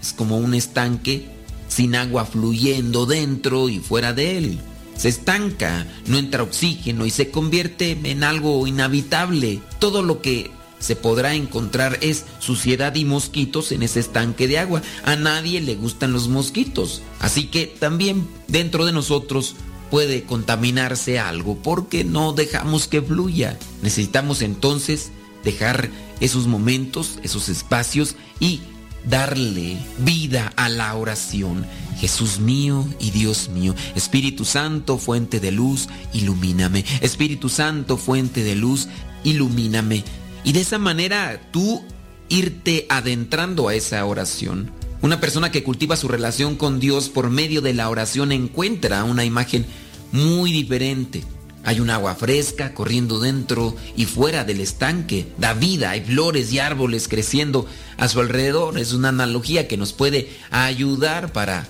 [0.02, 1.28] es como un estanque
[1.68, 4.60] sin agua fluyendo dentro y fuera de él
[4.96, 9.60] se estanca, no entra oxígeno y se convierte en algo inhabitable.
[9.80, 10.50] Todo lo que
[10.82, 14.82] se podrá encontrar es suciedad y mosquitos en ese estanque de agua.
[15.04, 17.02] A nadie le gustan los mosquitos.
[17.20, 19.54] Así que también dentro de nosotros
[19.92, 23.58] puede contaminarse algo porque no dejamos que fluya.
[23.80, 25.12] Necesitamos entonces
[25.44, 25.88] dejar
[26.18, 28.60] esos momentos, esos espacios y
[29.08, 31.64] darle vida a la oración.
[31.98, 36.84] Jesús mío y Dios mío, Espíritu Santo, fuente de luz, ilumíname.
[37.00, 38.88] Espíritu Santo, fuente de luz,
[39.22, 40.02] ilumíname.
[40.44, 41.82] Y de esa manera tú
[42.28, 44.70] irte adentrando a esa oración.
[45.02, 49.24] Una persona que cultiva su relación con Dios por medio de la oración encuentra una
[49.24, 49.66] imagen
[50.12, 51.24] muy diferente.
[51.64, 55.26] Hay un agua fresca corriendo dentro y fuera del estanque.
[55.38, 57.66] Da vida, hay flores y árboles creciendo
[57.98, 58.78] a su alrededor.
[58.78, 61.68] Es una analogía que nos puede ayudar para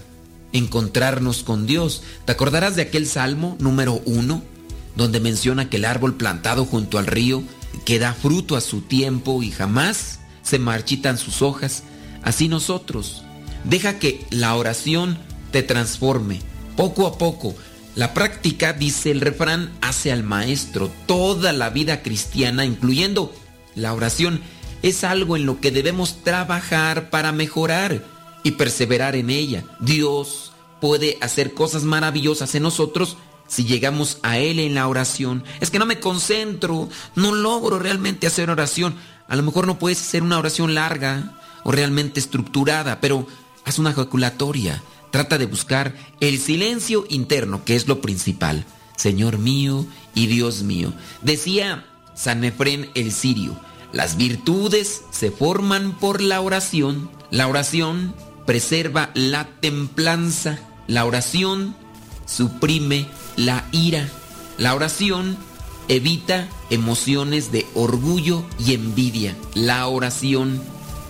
[0.53, 2.03] encontrarnos con Dios.
[2.25, 4.43] ¿Te acordarás de aquel salmo número uno?
[4.97, 7.43] Donde menciona que el árbol plantado junto al río
[7.85, 11.83] que da fruto a su tiempo y jamás se marchitan sus hojas.
[12.23, 13.25] Así nosotros.
[13.65, 15.19] Deja que la oración
[15.51, 16.41] te transforme.
[16.77, 17.55] Poco a poco
[17.95, 20.91] la práctica, dice el refrán, hace al maestro.
[21.07, 23.35] Toda la vida cristiana, incluyendo
[23.75, 24.41] la oración,
[24.83, 28.03] es algo en lo que debemos trabajar para mejorar
[28.43, 29.65] y perseverar en ella.
[29.81, 33.19] Dios puede hacer cosas maravillosas en nosotros
[33.53, 35.45] si llegamos a Él en la oración.
[35.61, 38.95] Es que no me concentro, no logro realmente hacer oración.
[39.29, 43.27] A lo mejor no puedes hacer una oración larga o realmente estructurada, pero
[43.65, 48.65] haz una ejaculatoria Trata de buscar el silencio interno, que es lo principal.
[48.97, 49.85] Señor mío
[50.15, 50.95] y Dios mío.
[51.21, 51.85] Decía
[52.15, 53.55] San Efrén el Sirio,
[53.93, 57.11] las virtudes se forman por la oración.
[57.31, 58.15] La oración
[58.47, 60.59] preserva la templanza.
[60.87, 61.77] La oración
[62.27, 64.09] suprime la ira.
[64.59, 65.37] La oración
[65.89, 69.37] evita emociones de orgullo y envidia.
[69.55, 70.63] La oración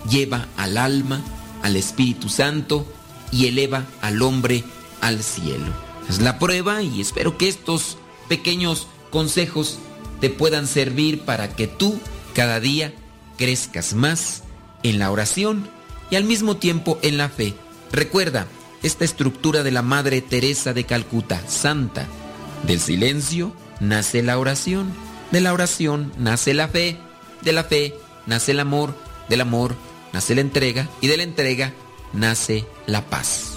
[0.09, 1.21] lleva al alma,
[1.61, 2.85] al Espíritu Santo,
[3.31, 4.63] y eleva al hombre
[5.01, 5.73] al cielo.
[6.09, 9.79] Es la prueba y espero que estos pequeños consejos
[10.21, 11.99] te puedan servir para que tú
[12.33, 12.93] cada día
[13.37, 14.43] crezcas más
[14.83, 15.67] en la oración
[16.09, 17.55] y al mismo tiempo en la fe.
[17.91, 18.47] Recuerda
[18.83, 22.05] esta estructura de la Madre Teresa de Calcuta, santa.
[22.67, 24.93] Del silencio nace la oración,
[25.31, 26.97] de la oración nace la fe,
[27.41, 27.95] de la fe
[28.25, 28.95] nace el amor,
[29.29, 29.75] del amor
[30.11, 31.73] nace la entrega y de la entrega
[32.13, 33.52] nace la paz.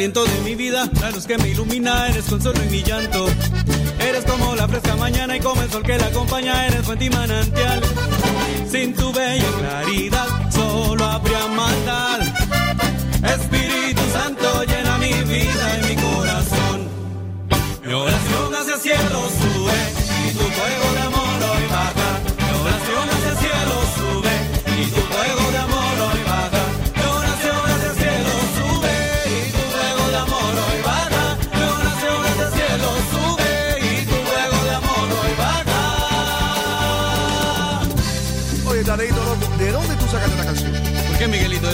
[0.00, 3.26] aliento de mi vida, la luz que me ilumina, eres consuelo en mi llanto.
[3.98, 7.10] Eres como la fresca mañana y como el sol que la acompaña, eres fuente y
[7.10, 7.82] manantial.
[8.70, 10.39] Sin tu bella claridad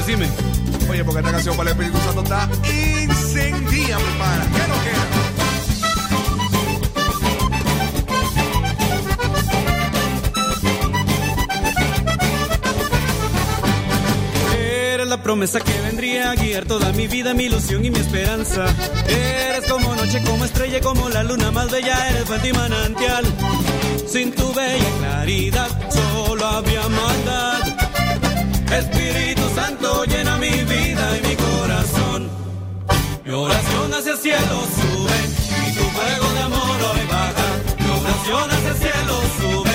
[0.07, 0.29] Dime.
[0.89, 4.47] Oye, porque esta canción para el Espíritu Santo está incendia, mi pana.
[4.53, 5.37] ¿Qué nos queda?
[15.09, 18.67] la promesa que vendría a guiar toda mi vida, mi ilusión y mi esperanza.
[19.07, 23.25] Eres como noche, como estrella, como la luna más bella, eres fuente y manantial.
[24.09, 27.61] Sin tu bella claridad, solo había maldad.
[28.73, 32.29] Espíritu Santo llena mi vida y mi corazón.
[33.25, 35.19] Mi oración hacia el cielo sube
[35.67, 37.49] y tu fuego de amor hoy baja.
[37.79, 39.66] Mi oración hacia el cielo sube.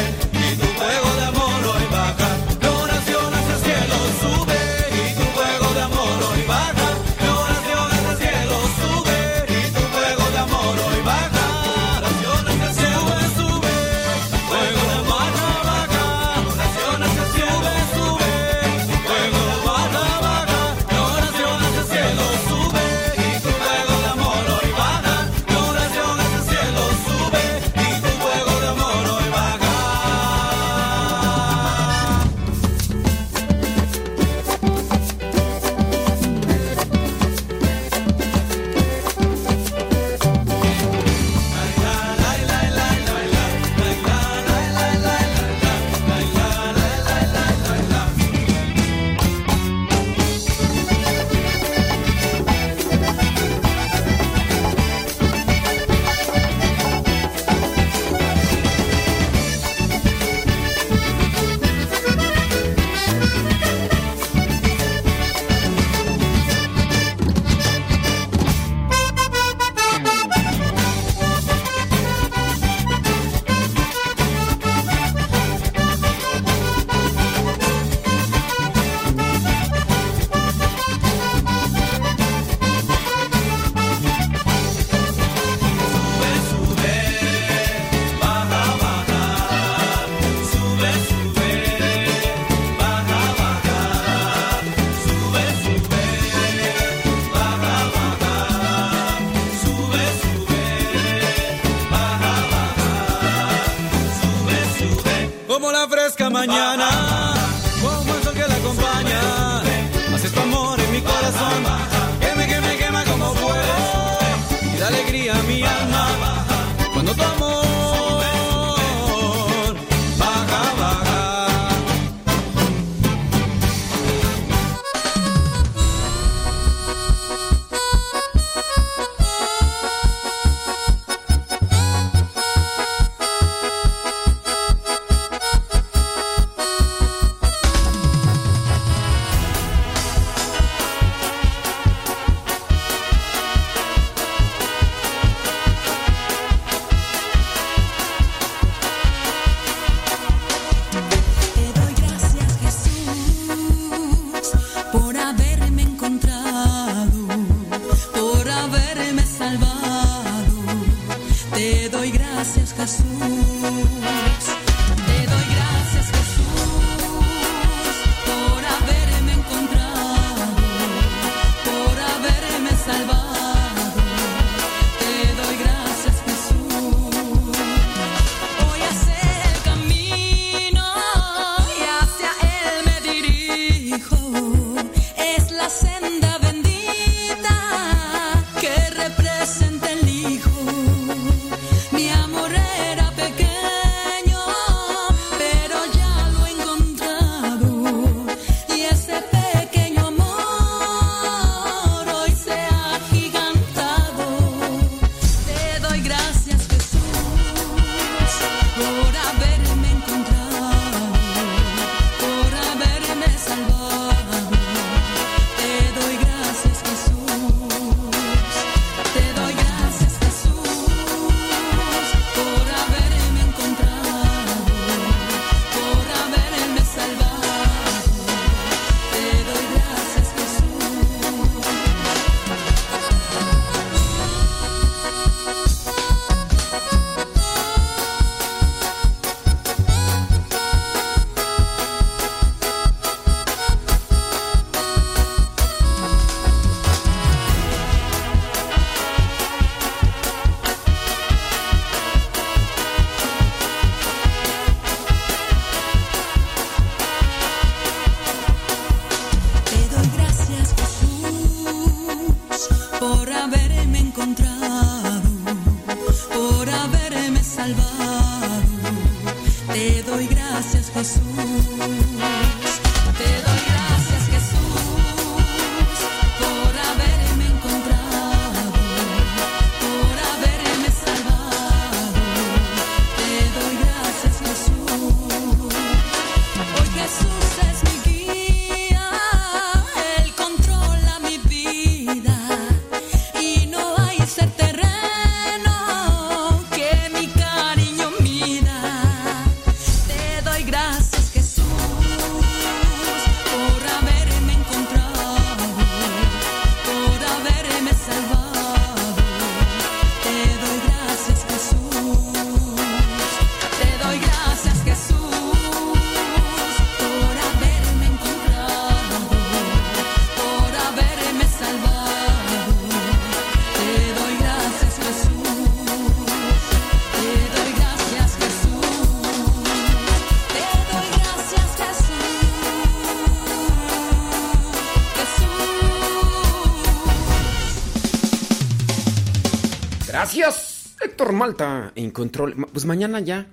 [341.42, 342.68] Malta, en control.
[342.72, 343.48] Pues mañana ya.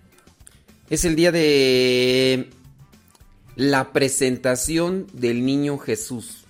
[0.90, 2.51] Es el día de
[3.56, 6.44] la presentación del niño Jesús.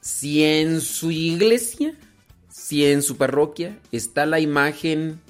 [0.00, 1.92] Si en su iglesia,
[2.48, 5.20] si en su parroquia está la imagen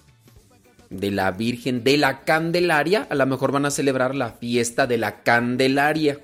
[0.88, 4.98] de la Virgen de la Candelaria, a lo mejor van a celebrar la fiesta de
[4.98, 6.20] la Candelaria.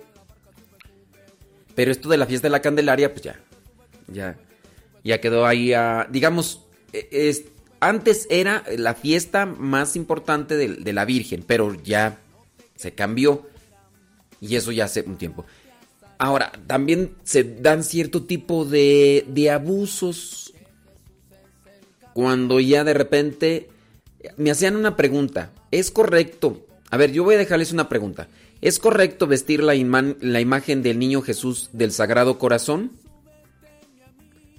[1.74, 3.40] Pero esto de la fiesta de la Candelaria, pues ya,
[4.06, 4.38] ya,
[5.02, 7.44] ya quedó ahí, a- digamos, es-
[7.80, 12.18] antes era la fiesta más importante de, la Virgen, pero ya
[12.74, 13.46] se cambió
[14.40, 15.44] y eso ya hace un tiempo.
[16.18, 20.52] Ahora, también se dan cierto tipo de, de abusos
[22.14, 23.68] cuando ya de repente
[24.36, 25.52] me hacían una pregunta.
[25.70, 26.66] ¿Es correcto?
[26.90, 28.26] A ver, yo voy a dejarles una pregunta.
[28.60, 32.90] ¿Es correcto vestir la imagen del niño Jesús del Sagrado Corazón?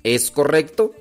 [0.03, 0.93] ¿Es correcto?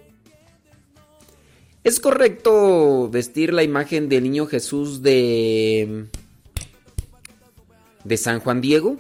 [1.89, 6.05] ¿Es correcto vestir la imagen del niño Jesús de
[8.05, 8.99] de San Juan Diego?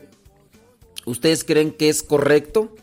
[1.04, 2.74] ¿Ustedes creen que es correcto?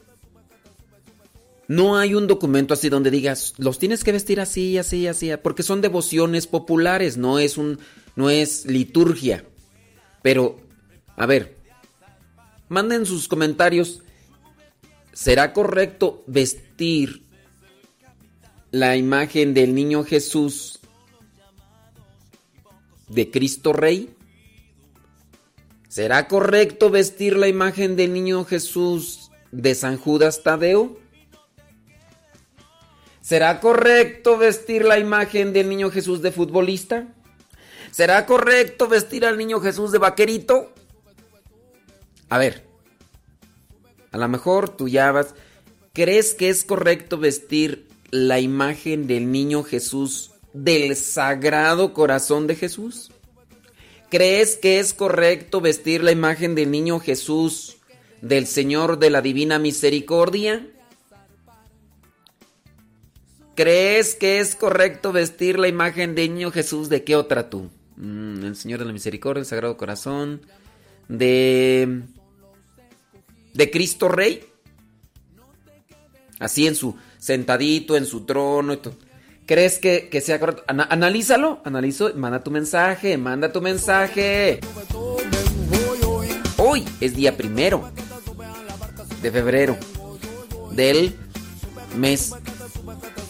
[1.67, 5.63] No hay un documento así donde digas, los tienes que vestir así, así, así, porque
[5.63, 7.79] son devociones populares, no es un
[8.15, 9.43] no es liturgia.
[10.21, 10.59] Pero
[11.17, 11.57] a ver,
[12.69, 14.03] manden sus comentarios.
[15.13, 17.24] ¿Será correcto vestir
[18.75, 20.79] la imagen del niño Jesús
[23.07, 24.13] de Cristo Rey?
[25.87, 30.99] ¿Será correcto vestir la imagen del niño Jesús de San Judas Tadeo?
[33.21, 37.07] ¿Será correcto vestir la imagen del niño Jesús de futbolista?
[37.91, 40.73] ¿Será correcto vestir al niño Jesús de vaquerito?
[42.27, 42.65] A ver,
[44.11, 45.33] a lo mejor tú ya vas.
[45.93, 53.11] ¿Crees que es correcto vestir la imagen del niño Jesús del Sagrado Corazón de Jesús?
[54.09, 57.77] ¿Crees que es correcto vestir la imagen del niño Jesús
[58.21, 60.67] del Señor de la Divina Misericordia?
[63.55, 67.69] ¿Crees que es correcto vestir la imagen del niño Jesús de qué otra tú?
[67.95, 70.41] Mm, el Señor de la Misericordia, el Sagrado Corazón,
[71.07, 72.03] de...
[73.53, 74.45] de Cristo Rey.
[76.39, 76.95] Así en su
[77.25, 78.93] sentadito, en su trono y todo.
[79.47, 80.63] ¿Crees que, que sea correcto?
[80.67, 84.59] Ana- analízalo, analizo, manda tu mensaje, manda tu mensaje.
[86.57, 87.91] Hoy es día primero
[89.21, 89.75] de febrero
[90.71, 91.15] del
[91.97, 92.31] mes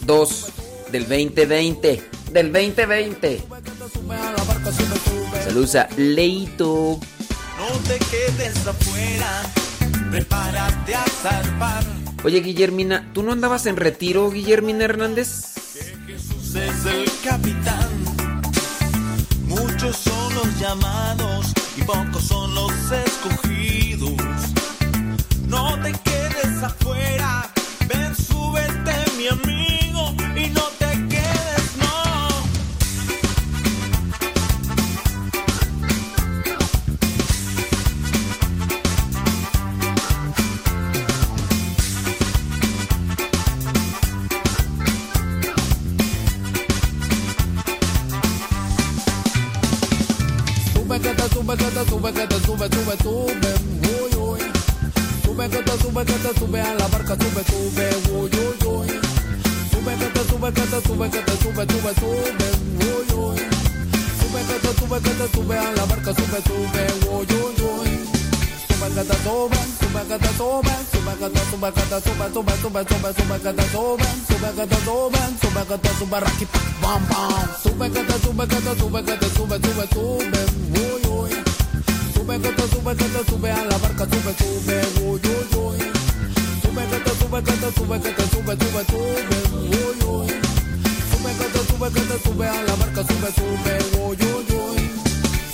[0.02, 0.52] 2
[0.92, 2.02] del 2020.
[2.32, 3.42] Del 2020.
[5.44, 6.98] Saludos a Leito.
[7.58, 9.42] No te quedes afuera,
[10.10, 12.05] prepárate a zarpar.
[12.26, 15.54] Oye, Guillermina, ¿tú no andabas en retiro, Guillermina Hernández?
[16.08, 17.88] Jesús es el capitán.
[19.46, 24.10] Muchos son los llamados y pocos son los escogidos.
[25.46, 27.48] No te quedes afuera,
[27.86, 29.55] ven, súbete, mi amigo,
[51.46, 53.54] Sube que te sube, que te sube, sube, sube,
[53.86, 54.40] uy, uy.
[55.22, 58.88] Sube que te sube, que te sube a la barca, sube, sube, uy, uy, uy.
[59.70, 62.48] Sube que te sube, que te sube, que te sube, sube, sube,
[62.82, 63.38] uy, uy.
[64.18, 66.82] Sube que te sube, que te sube a la barca, sube, sube,
[67.14, 67.90] uy, uy, uy.
[68.66, 72.26] Sube que te sube, sube que te sube, sube que te sube, que te sube,
[72.26, 76.18] sube, sube, sube, sube que te sube, sube que te sube, sube que te sube,
[76.18, 76.46] raki,
[76.82, 77.48] bam, bam.
[77.62, 80.40] Sube que te sube, que te sube, que te sube, sube, sube,
[80.82, 80.95] uy.
[82.26, 85.78] Sube que te sube, que te sube a la barca, sube, sube, uy, uy, uy.
[86.60, 90.26] Sube que te sube, que te sube, que te sube, sube, sube, uy, uy.
[91.06, 94.90] Sube que te sube, que te sube a la barca, sube, sube, uy, uy, uy.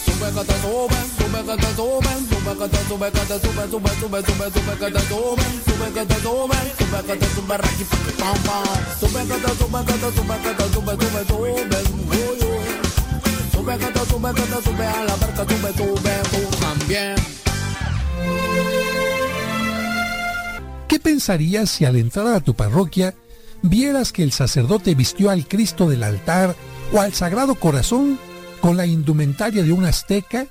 [0.03, 3.63] Sube que te sube, sube que te sube, sube que te sube, que te sube,
[3.69, 7.57] sube, sube, sube, sube que te sube, sube que te sube, sube que te sube,
[7.59, 7.85] raki,
[8.17, 8.65] pam, pam.
[8.99, 11.77] Sube que te sube, que te sube, que te sube, sube, sube,
[12.17, 12.72] uy, uy.
[20.89, 23.15] ¿Qué pensarías si al entrar a tu parroquia
[23.63, 26.57] vieras que el sacerdote vistió al Cristo del altar
[26.93, 28.19] o al Sagrado Corazón
[28.61, 30.47] con la indumentaria de un azteca?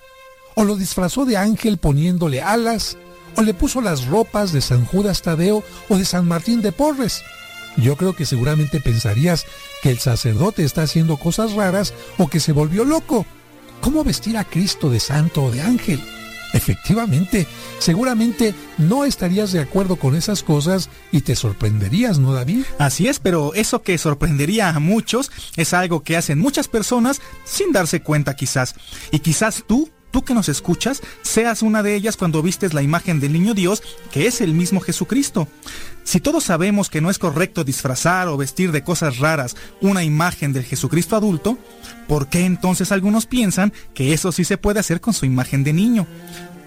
[0.56, 2.98] ¿O lo disfrazó de ángel poniéndole alas?
[3.36, 7.24] ¿O le puso las ropas de San Judas Tadeo o de San Martín de Porres?
[7.78, 9.46] Yo creo que seguramente pensarías
[9.82, 13.26] que el sacerdote está haciendo cosas raras o que se volvió loco.
[13.82, 16.02] ¿Cómo vestir a Cristo de santo o de ángel?
[16.54, 17.48] Efectivamente,
[17.80, 22.66] seguramente no estarías de acuerdo con esas cosas y te sorprenderías, ¿no, David?
[22.78, 27.72] Así es, pero eso que sorprendería a muchos es algo que hacen muchas personas sin
[27.72, 28.76] darse cuenta quizás.
[29.12, 33.20] Y quizás tú tú que nos escuchas, seas una de ellas cuando vistes la imagen
[33.20, 33.82] del niño Dios,
[34.12, 35.48] que es el mismo Jesucristo.
[36.04, 40.52] Si todos sabemos que no es correcto disfrazar o vestir de cosas raras una imagen
[40.52, 41.58] del Jesucristo adulto,
[42.08, 45.74] ¿por qué entonces algunos piensan que eso sí se puede hacer con su imagen de
[45.74, 46.08] niño?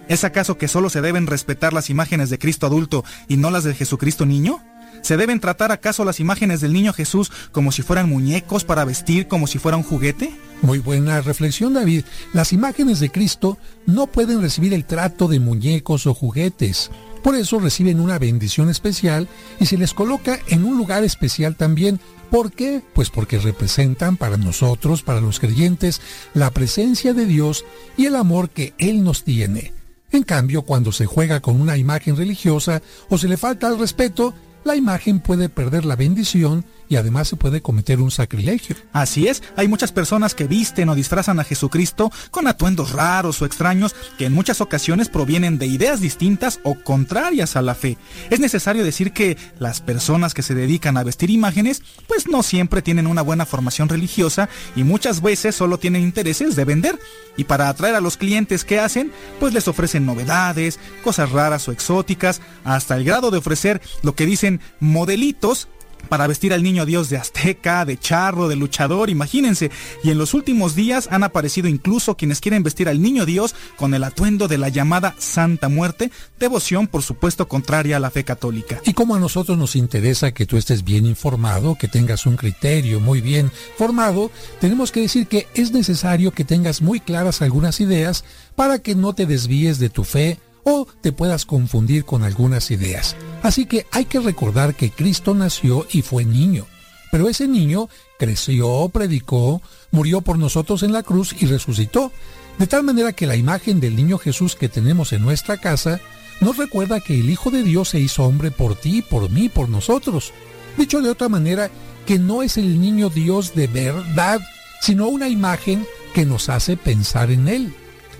[0.09, 3.65] ¿Es acaso que solo se deben respetar las imágenes de Cristo adulto y no las
[3.65, 4.63] del Jesucristo niño?
[5.03, 9.29] ¿Se deben tratar acaso las imágenes del niño Jesús como si fueran muñecos para vestir
[9.29, 10.35] como si fuera un juguete?
[10.63, 12.05] Muy buena reflexión, David.
[12.33, 16.91] Las imágenes de Cristo no pueden recibir el trato de muñecos o juguetes.
[17.23, 22.01] Por eso reciben una bendición especial y se les coloca en un lugar especial también.
[22.31, 22.83] ¿Por qué?
[22.95, 26.01] Pues porque representan para nosotros, para los creyentes,
[26.35, 27.65] la presencia de Dios
[27.97, 29.73] y el amor que Él nos tiene.
[30.13, 34.35] En cambio, cuando se juega con una imagen religiosa o se le falta el respeto,
[34.65, 38.77] la imagen puede perder la bendición y además se puede cometer un sacrilegio.
[38.93, 43.47] Así es, hay muchas personas que visten o disfrazan a Jesucristo con atuendos raros o
[43.47, 47.99] extraños que en muchas ocasiones provienen de ideas distintas o contrarias a la fe.
[48.31, 52.83] Es necesario decir que las personas que se dedican a vestir imágenes pues no siempre
[52.83, 56.99] tienen una buena formación religiosa y muchas veces solo tienen intereses de vender.
[57.37, 61.73] Y para atraer a los clientes que hacen, pues les ofrecen novedades, cosas raras o
[61.73, 65.69] exóticas, hasta el grado de ofrecer lo que dicen modelitos
[66.09, 69.71] para vestir al niño Dios de azteca, de charro, de luchador, imagínense.
[70.03, 73.95] Y en los últimos días han aparecido incluso quienes quieren vestir al niño Dios con
[73.95, 78.81] el atuendo de la llamada Santa Muerte, devoción por supuesto contraria a la fe católica.
[78.85, 83.01] Y como a nosotros nos interesa que tú estés bien informado, que tengas un criterio
[83.01, 88.25] muy bien formado, tenemos que decir que es necesario que tengas muy claras algunas ideas
[88.57, 93.17] para que no te desvíes de tu fe o te puedas confundir con algunas ideas.
[93.43, 96.67] Así que hay que recordar que Cristo nació y fue niño,
[97.13, 97.89] pero ese niño
[98.19, 102.11] creció, predicó, murió por nosotros en la cruz y resucitó,
[102.59, 106.01] de tal manera que la imagen del niño Jesús que tenemos en nuestra casa
[106.41, 109.69] nos recuerda que el Hijo de Dios se hizo hombre por ti, por mí, por
[109.69, 110.33] nosotros.
[110.77, 111.71] Dicho de otra manera,
[112.07, 114.41] que no es el niño Dios de verdad,
[114.81, 117.75] sino una imagen que nos hace pensar en Él.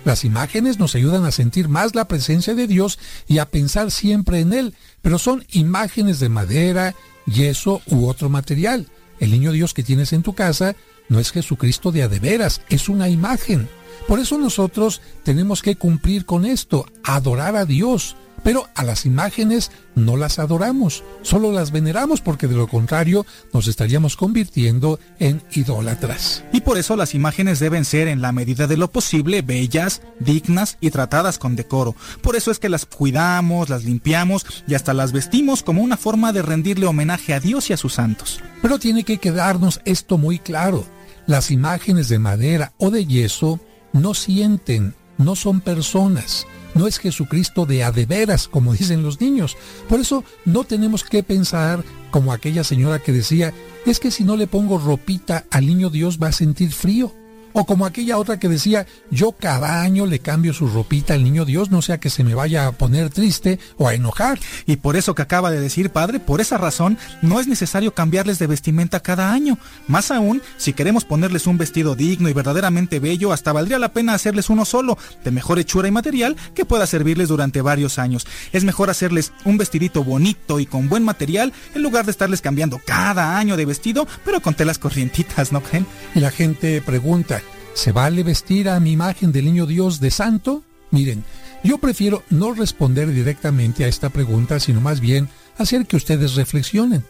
[0.05, 4.39] Las imágenes nos ayudan a sentir más la presencia de Dios y a pensar siempre
[4.39, 6.93] en Él, pero son imágenes de madera,
[7.25, 8.87] yeso u otro material.
[9.19, 10.75] El niño Dios que tienes en tu casa
[11.09, 13.67] no es Jesucristo de a de veras, es una imagen.
[14.07, 18.15] Por eso nosotros tenemos que cumplir con esto, adorar a Dios,
[18.45, 23.67] pero a las imágenes no las adoramos, solo las veneramos porque de lo contrario nos
[23.67, 26.43] estaríamos convirtiendo en idólatras.
[26.53, 30.77] Y por eso las imágenes deben ser en la medida de lo posible bellas, dignas
[30.79, 31.95] y tratadas con decoro.
[32.21, 36.31] Por eso es que las cuidamos, las limpiamos y hasta las vestimos como una forma
[36.31, 38.41] de rendirle homenaje a Dios y a sus santos.
[38.61, 40.85] Pero tiene que quedarnos esto muy claro.
[41.25, 43.59] Las imágenes de madera o de yeso
[43.91, 46.45] no sienten, no son personas
[46.75, 49.57] no es Jesucristo de a de veras, como dicen los niños.
[49.89, 53.53] Por eso no tenemos que pensar como aquella señora que decía,
[53.85, 57.11] es que si no le pongo ropita al niño Dios va a sentir frío.
[57.57, 61.45] O como aquella otra que decía, yo cada año le cambio su ropita al niño
[61.45, 64.37] Dios, no sea que se me vaya a poner triste o a enojar.
[64.65, 68.39] Y por eso que acaba de decir, padre, por esa razón, no es necesario cambiarles
[68.39, 69.57] de vestimenta cada año.
[69.87, 74.13] Más aún, si queremos ponerles un vestido digno y verdaderamente bello, hasta valdría la pena
[74.13, 78.27] hacerles uno solo, de mejor hechura y material, que pueda servirles durante varios años.
[78.51, 82.81] Es mejor hacerles un vestidito bonito y con buen material, en lugar de estarles cambiando
[82.85, 85.87] cada año de vestido, pero con telas corrientitas, ¿no creen?
[86.15, 87.41] Y la gente pregunta,
[87.75, 90.63] ¿Se vale vestir a mi imagen del niño Dios de santo?
[90.91, 91.25] Miren,
[91.61, 95.27] yo prefiero no responder directamente a esta pregunta, sino más bien
[95.57, 97.03] hacer que ustedes reflexionen.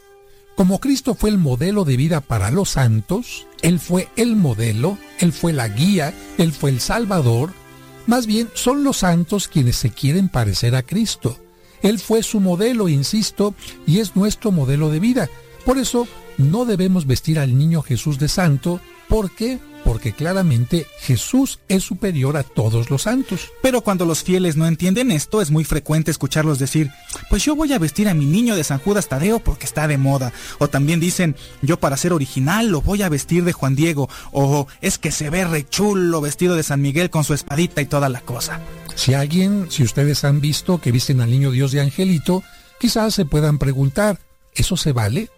[0.56, 5.34] Como Cristo fue el modelo de vida para los santos, Él fue el modelo, Él
[5.34, 7.54] fue la guía, Él fue el Salvador,
[8.08, 11.38] más bien son los santos quienes se quieren parecer a Cristo.
[11.84, 13.54] Él fue su modelo, insisto,
[13.86, 15.30] y es nuestro modelo de vida.
[15.64, 16.08] Por eso
[16.40, 22.44] no debemos vestir al niño Jesús de santo, porque porque claramente Jesús es superior a
[22.44, 23.52] todos los santos.
[23.62, 26.92] Pero cuando los fieles no entienden esto, es muy frecuente escucharlos decir,
[27.30, 30.00] pues yo voy a vestir a mi niño de San Judas Tadeo porque está de
[30.00, 30.34] moda.
[30.58, 34.10] O también dicen, yo para ser original lo voy a vestir de Juan Diego.
[34.32, 37.86] O es que se ve re chulo vestido de San Miguel con su espadita y
[37.86, 38.60] toda la cosa.
[38.96, 42.44] Si alguien, si ustedes han visto que visten al niño Dios de Angelito,
[42.80, 44.20] quizás se puedan preguntar,
[44.56, 45.30] ¿eso se vale?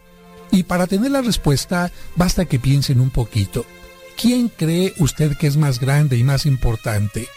[0.52, 3.66] Y para tener la respuesta, basta que piensen un poquito.
[4.18, 7.28] ¿Quién cree usted que es más grande y más importante?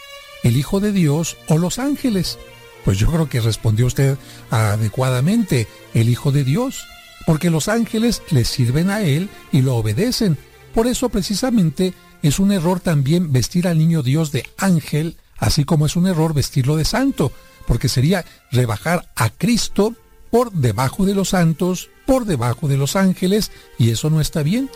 [0.41, 2.39] ¿El Hijo de Dios o los ángeles?
[2.83, 4.17] Pues yo creo que respondió usted
[4.49, 6.87] adecuadamente, el Hijo de Dios,
[7.27, 10.39] porque los ángeles le sirven a Él y lo obedecen.
[10.73, 11.93] Por eso precisamente
[12.23, 16.33] es un error también vestir al niño Dios de ángel, así como es un error
[16.33, 17.31] vestirlo de santo,
[17.67, 19.93] porque sería rebajar a Cristo
[20.31, 24.67] por debajo de los santos, por debajo de los ángeles, y eso no está bien.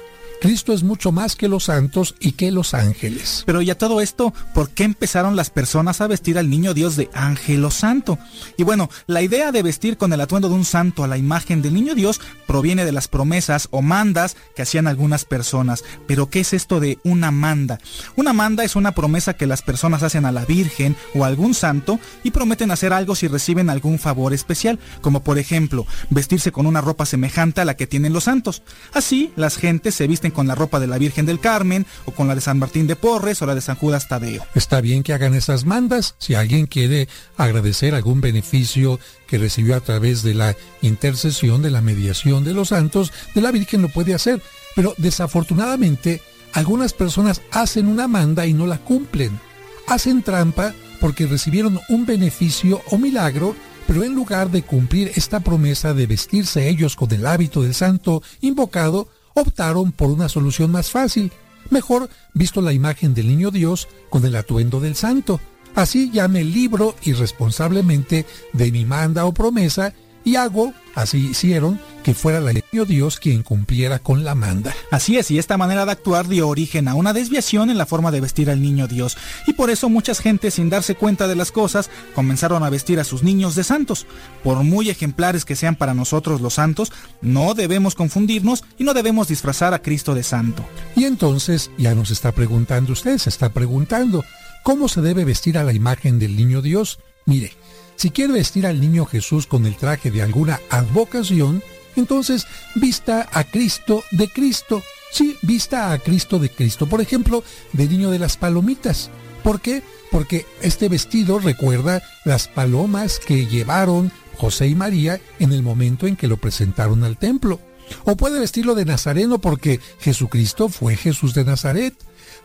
[0.41, 3.43] Cristo es mucho más que los santos y que los ángeles.
[3.45, 7.09] Pero ya todo esto, ¿por qué empezaron las personas a vestir al niño Dios de
[7.13, 8.19] ángel o santo?
[8.57, 11.61] Y bueno, la idea de vestir con el atuendo de un santo a la imagen
[11.61, 15.83] del niño Dios proviene de las promesas o mandas que hacían algunas personas.
[16.07, 17.79] Pero ¿qué es esto de una manda?
[18.15, 21.53] Una manda es una promesa que las personas hacen a la Virgen o a algún
[21.53, 26.65] santo y prometen hacer algo si reciben algún favor especial, como por ejemplo, vestirse con
[26.65, 28.63] una ropa semejante a la que tienen los santos.
[28.93, 32.27] Así, las gentes se visten con la ropa de la Virgen del Carmen, o con
[32.27, 34.45] la de San Martín de Porres, o la de San Judas Tadeo.
[34.55, 36.15] Está bien que hagan esas mandas.
[36.17, 37.07] Si alguien quiere
[37.37, 42.69] agradecer algún beneficio que recibió a través de la intercesión, de la mediación de los
[42.69, 44.41] santos, de la Virgen lo puede hacer.
[44.75, 46.21] Pero desafortunadamente,
[46.53, 49.39] algunas personas hacen una manda y no la cumplen.
[49.87, 53.55] Hacen trampa porque recibieron un beneficio o milagro
[53.87, 58.23] pero en lugar de cumplir esta promesa de vestirse ellos con el hábito del santo
[58.41, 61.31] invocado, optaron por una solución más fácil,
[61.69, 65.39] mejor visto la imagen del niño Dios con el atuendo del santo.
[65.75, 69.93] Así ya me libro irresponsablemente de mi manda o promesa
[70.25, 74.75] y hago, así hicieron, que fuera el niño Dios quien cumpliera con la manda.
[74.91, 78.11] Así es, y esta manera de actuar dio origen a una desviación en la forma
[78.11, 79.17] de vestir al niño Dios.
[79.45, 83.03] Y por eso muchas gentes, sin darse cuenta de las cosas, comenzaron a vestir a
[83.03, 84.07] sus niños de santos.
[84.43, 86.91] Por muy ejemplares que sean para nosotros los santos,
[87.21, 90.65] no debemos confundirnos y no debemos disfrazar a Cristo de santo.
[90.95, 94.25] Y entonces ya nos está preguntando usted, se está preguntando,
[94.63, 96.99] ¿cómo se debe vestir a la imagen del niño Dios?
[97.25, 97.53] Mire,
[97.95, 101.63] si quiere vestir al niño Jesús con el traje de alguna advocación,
[101.95, 102.45] entonces
[102.75, 104.83] vista a Cristo de Cristo.
[105.11, 106.87] Sí, vista a Cristo de Cristo.
[106.87, 107.43] Por ejemplo,
[107.73, 109.09] de niño de las palomitas.
[109.43, 109.81] ¿Por qué?
[110.11, 116.15] Porque este vestido recuerda las palomas que llevaron José y María en el momento en
[116.15, 117.59] que lo presentaron al templo.
[118.03, 121.93] O puede vestirlo de Nazareno porque Jesucristo fue Jesús de Nazaret.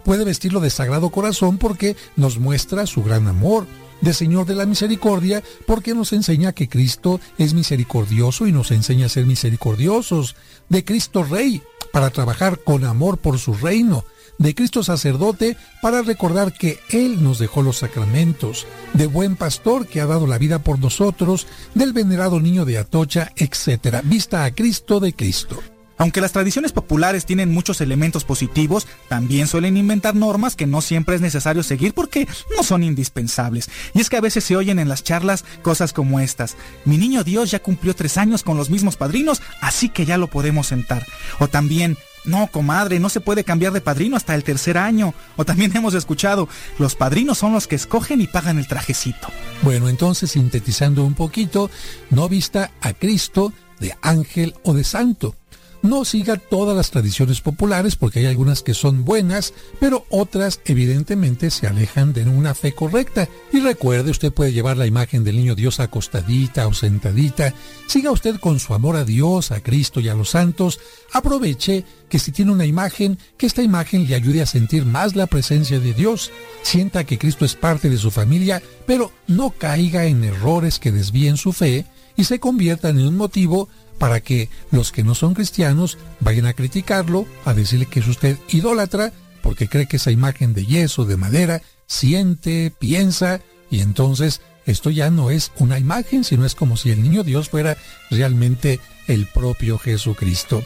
[0.04, 3.66] Puede vestirlo de Sagrado Corazón porque nos muestra su gran amor
[4.00, 9.06] de Señor de la Misericordia, porque nos enseña que Cristo es misericordioso y nos enseña
[9.06, 10.36] a ser misericordiosos,
[10.68, 11.62] de Cristo Rey,
[11.92, 14.04] para trabajar con amor por su reino,
[14.38, 20.00] de Cristo sacerdote, para recordar que Él nos dejó los sacramentos, de buen pastor que
[20.00, 24.00] ha dado la vida por nosotros, del venerado niño de Atocha, etc.
[24.04, 25.60] Vista a Cristo de Cristo.
[26.00, 31.14] Aunque las tradiciones populares tienen muchos elementos positivos, también suelen inventar normas que no siempre
[31.14, 33.68] es necesario seguir porque no son indispensables.
[33.92, 36.56] Y es que a veces se oyen en las charlas cosas como estas.
[36.86, 40.28] Mi niño Dios ya cumplió tres años con los mismos padrinos, así que ya lo
[40.28, 41.04] podemos sentar.
[41.38, 45.12] O también, no, comadre, no se puede cambiar de padrino hasta el tercer año.
[45.36, 46.48] O también hemos escuchado,
[46.78, 49.28] los padrinos son los que escogen y pagan el trajecito.
[49.60, 51.70] Bueno, entonces sintetizando un poquito,
[52.08, 55.36] no vista a Cristo de ángel o de santo
[55.82, 61.50] no siga todas las tradiciones populares porque hay algunas que son buenas, pero otras evidentemente
[61.50, 63.28] se alejan de una fe correcta.
[63.52, 67.54] Y recuerde, usted puede llevar la imagen del niño Dios acostadita o sentadita.
[67.86, 70.80] Siga usted con su amor a Dios, a Cristo y a los santos.
[71.12, 75.26] Aproveche que si tiene una imagen, que esta imagen le ayude a sentir más la
[75.26, 76.30] presencia de Dios.
[76.62, 81.36] Sienta que Cristo es parte de su familia, pero no caiga en errores que desvíen
[81.36, 81.86] su fe
[82.16, 83.68] y se conviertan en un motivo
[84.00, 88.38] para que los que no son cristianos vayan a criticarlo, a decirle que es usted
[88.48, 89.12] idólatra,
[89.42, 95.10] porque cree que esa imagen de yeso, de madera, siente, piensa, y entonces esto ya
[95.10, 97.76] no es una imagen, sino es como si el niño Dios fuera
[98.10, 100.64] realmente el propio Jesucristo.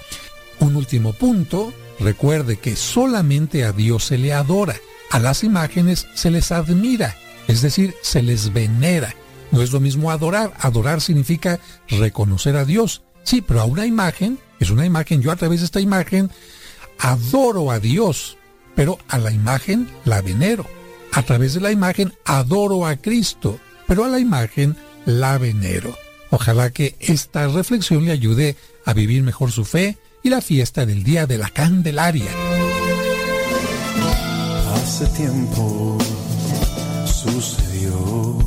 [0.61, 4.77] Un último punto, recuerde que solamente a Dios se le adora,
[5.11, 7.16] a las imágenes se les admira,
[7.48, 9.12] es decir, se les venera.
[9.51, 11.59] No es lo mismo adorar, adorar significa
[11.89, 15.66] reconocer a Dios, Sí, pero a una imagen, es una imagen, yo a través de
[15.66, 16.30] esta imagen
[16.98, 18.36] adoro a Dios,
[18.74, 20.66] pero a la imagen la venero.
[21.12, 24.76] A través de la imagen adoro a Cristo, pero a la imagen
[25.06, 25.96] la venero.
[26.30, 31.05] Ojalá que esta reflexión le ayude a vivir mejor su fe y la fiesta del
[31.05, 32.30] Día de la Candelaria.
[34.74, 35.98] Hace tiempo
[37.06, 38.38] sucedió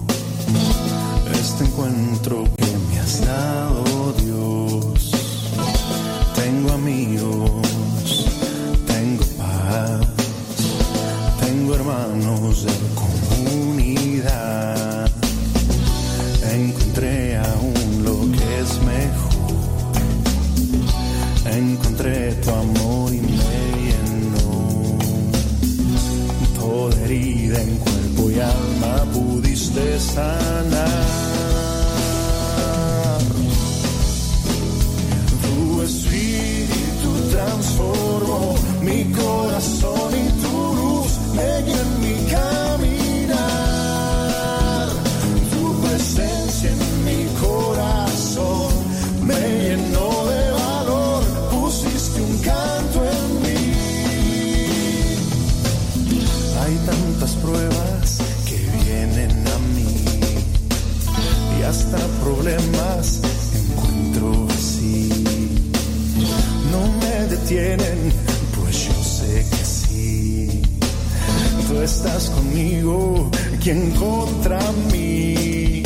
[1.34, 4.57] este encuentro que me has dado Dios.
[11.74, 12.72] hermanos de
[13.36, 15.10] comunidad.
[16.52, 19.28] Encontré aún lo que es mejor.
[21.46, 23.30] Encontré tu amor y me
[23.86, 24.98] llenó.
[26.60, 30.88] Toda herida en cuerpo y alma pudiste sanar.
[35.44, 40.12] Tu espíritu transformó mi corazón.
[40.16, 40.27] Y
[67.48, 70.62] pues yo sé que sí.
[71.68, 73.32] Tú estás conmigo,
[73.64, 74.60] quien contra
[74.92, 75.82] mí.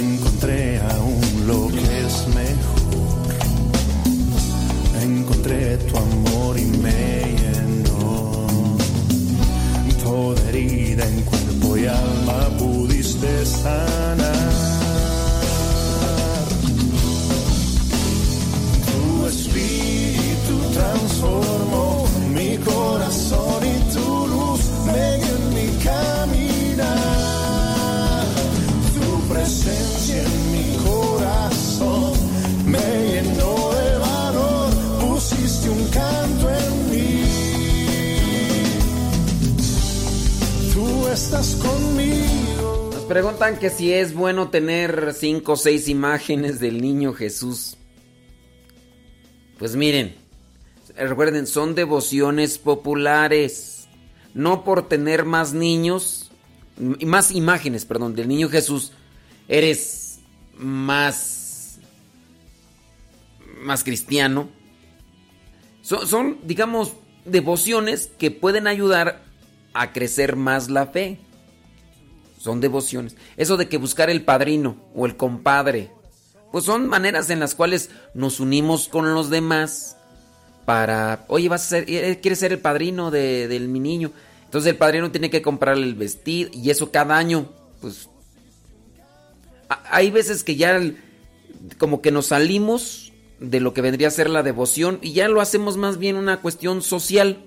[0.00, 3.28] Encontré aún lo que es mejor.
[5.02, 8.46] Encontré tu amor y me llenó.
[10.02, 14.31] Toda herida en cuerpo y alma pudiste sanar.
[21.22, 26.86] Transformó mi corazón y tu luz me en mi caminar.
[28.94, 32.12] Tu presencia en mi corazón
[32.66, 34.70] me llenó de valor,
[35.00, 37.24] pusiste un canto en mí.
[40.74, 42.90] Tú estás conmigo.
[42.94, 47.76] Nos preguntan que si es bueno tener cinco o seis imágenes del niño Jesús.
[49.58, 50.21] Pues miren,
[50.96, 53.88] recuerden, son devociones populares.
[54.34, 56.30] No por tener más niños,
[56.76, 58.92] más imágenes, perdón, del niño Jesús,
[59.46, 60.20] eres
[60.56, 61.78] más,
[63.62, 64.48] más cristiano.
[65.82, 66.94] Son, son, digamos,
[67.24, 69.22] devociones que pueden ayudar
[69.74, 71.18] a crecer más la fe.
[72.38, 73.16] Son devociones.
[73.36, 75.90] Eso de que buscar el padrino o el compadre,
[76.50, 79.96] pues son maneras en las cuales nos unimos con los demás
[80.64, 84.12] para, oye, vas a ser, eh, quieres ser el padrino de, mi niño.
[84.44, 88.08] Entonces el padrino tiene que comprarle el vestido y eso cada año, pues...
[89.90, 90.78] Hay veces que ya
[91.78, 95.40] como que nos salimos de lo que vendría a ser la devoción y ya lo
[95.40, 97.44] hacemos más bien una cuestión social.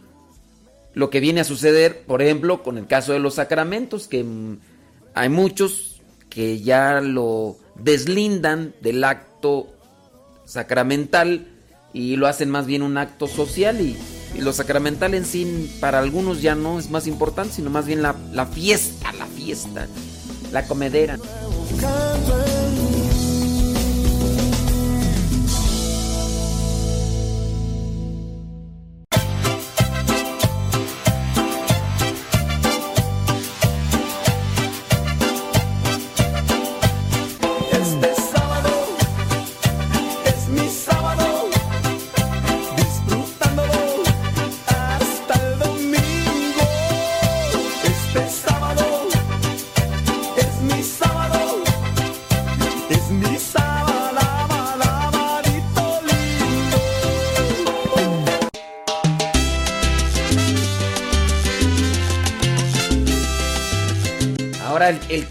[0.95, 4.57] Lo que viene a suceder, por ejemplo, con el caso de los sacramentos, que mm,
[5.13, 9.67] hay muchos que ya lo deslindan del acto
[10.45, 11.54] sacramental
[11.95, 13.97] y lo hacen más bien un acto social y,
[14.37, 18.17] lo sacramental en sí para algunos ya no es más importante, sino más bien la,
[18.33, 19.87] la fiesta, la fiesta,
[20.51, 21.17] la comedera.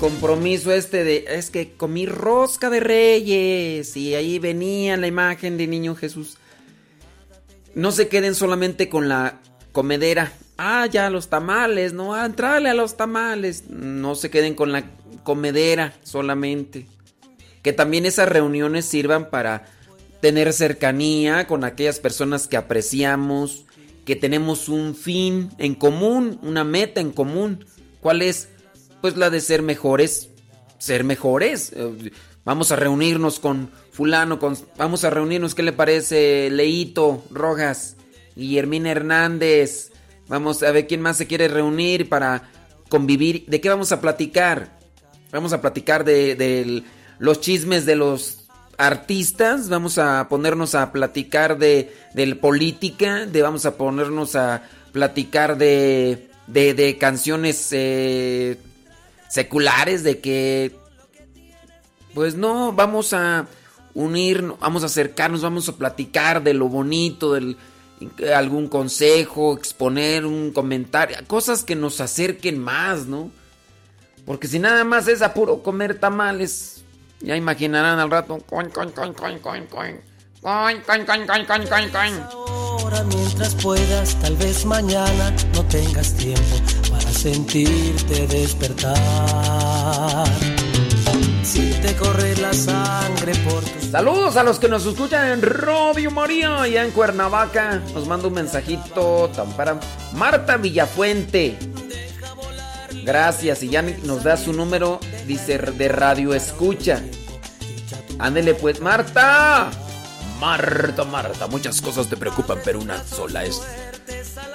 [0.05, 5.67] Compromiso este de es que comí rosca de reyes y ahí venía la imagen de
[5.67, 6.37] niño Jesús.
[7.75, 9.41] No se queden solamente con la
[9.73, 10.31] comedera.
[10.59, 13.71] Ah, ya los tamales, no, ah, entrale a los tamales.
[13.71, 14.85] No se queden con la
[15.23, 16.87] comedera solamente.
[17.63, 19.65] Que también esas reuniones sirvan para
[20.21, 23.65] tener cercanía con aquellas personas que apreciamos,
[24.05, 27.65] que tenemos un fin en común, una meta en común.
[28.03, 28.51] ¿Cuál es?
[29.05, 30.31] Pues la de ser mejores,
[30.79, 31.75] ser mejores.
[31.77, 32.11] Eh,
[32.43, 36.49] Vamos a reunirnos con fulano, con, vamos a reunirnos, ¿qué le parece?
[36.51, 37.97] Leito Rojas,
[38.35, 39.93] Guillermina Hernández.
[40.27, 42.51] Vamos a ver quién más se quiere reunir para
[42.89, 43.45] convivir.
[43.47, 44.79] ¿De qué vamos a platicar?
[45.31, 46.83] Vamos a platicar de, de
[47.19, 48.47] los chismes de los
[48.79, 54.63] artistas, vamos a ponernos a platicar de, de política, de vamos a ponernos a
[54.93, 58.57] platicar de, de, de canciones eh,
[59.35, 60.77] seculares, de que
[62.15, 63.49] pues no, vamos a
[63.93, 67.57] unirnos, vamos a acercarnos, vamos a platicar de lo bonito, del
[68.33, 73.33] algún consejo, exponer un comentario, cosas que nos acerquen más, ¿no?
[74.25, 76.85] Porque si nada más es a puro comer tamales,
[77.19, 80.01] ya imaginarán al rato, coin, coin, coin, coin, coin, coin.
[80.43, 82.15] Coin, coin, coin, coin, coin, coin, coin.
[82.23, 86.74] Ahora mientras puedas, tal vez mañana no tengas tiempo
[87.25, 88.93] sentirte despertar.
[91.43, 96.11] Si te corre la sangre por tus Saludos a los que nos escuchan en Radio
[96.11, 97.81] María, allá en Cuernavaca.
[97.95, 99.81] Nos manda un mensajito tan para
[100.13, 101.57] Marta Villafuente.
[103.05, 107.01] Gracias, y ya nos da su número, dice de Radio Escucha.
[108.19, 109.71] Ándele pues, Marta.
[110.39, 113.63] Marta, Marta, muchas cosas te preocupan, pero una sola es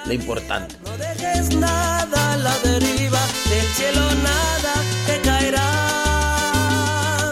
[0.04, 0.76] la importante.
[0.84, 4.74] No dejes nada la deriva, del cielo nada
[5.06, 7.30] te caerá.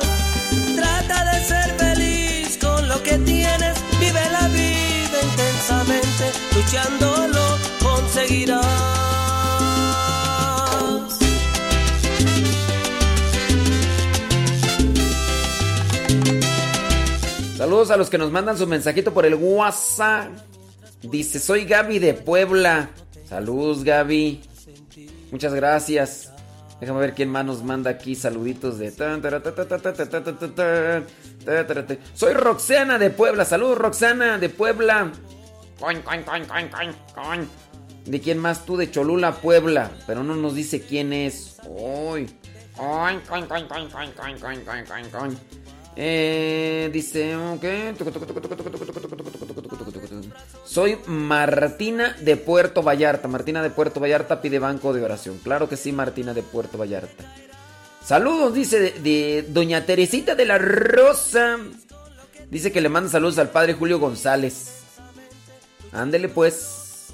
[0.76, 8.66] Trata de ser feliz con lo que tienes, vive la vida intensamente, luchándolo conseguirás.
[17.56, 20.28] Saludos a los que nos mandan su mensajito por el WhatsApp.
[21.02, 22.90] Dice, soy Gaby de Puebla.
[23.28, 24.40] Saludos, Gaby.
[25.30, 26.32] Muchas gracias.
[26.80, 28.92] Déjame ver quién más nos manda aquí saluditos de...
[32.14, 33.44] Soy Roxana de Puebla.
[33.44, 35.10] Salud, Roxana de Puebla.
[38.06, 38.76] ¿De quién más tú?
[38.76, 39.90] De Cholula, Puebla.
[40.06, 41.56] Pero no nos dice quién es.
[41.66, 42.30] Uy.
[45.96, 47.64] Eh, dice, ok.
[50.68, 53.26] Soy Martina de Puerto Vallarta.
[53.26, 55.40] Martina de Puerto Vallarta pide banco de oración.
[55.42, 57.24] Claro que sí, Martina de Puerto Vallarta.
[58.04, 61.56] Saludos, dice de, Doña Teresita de la Rosa.
[62.50, 64.82] Dice que le manda saludos al padre Julio González.
[65.90, 67.06] Ándele pues.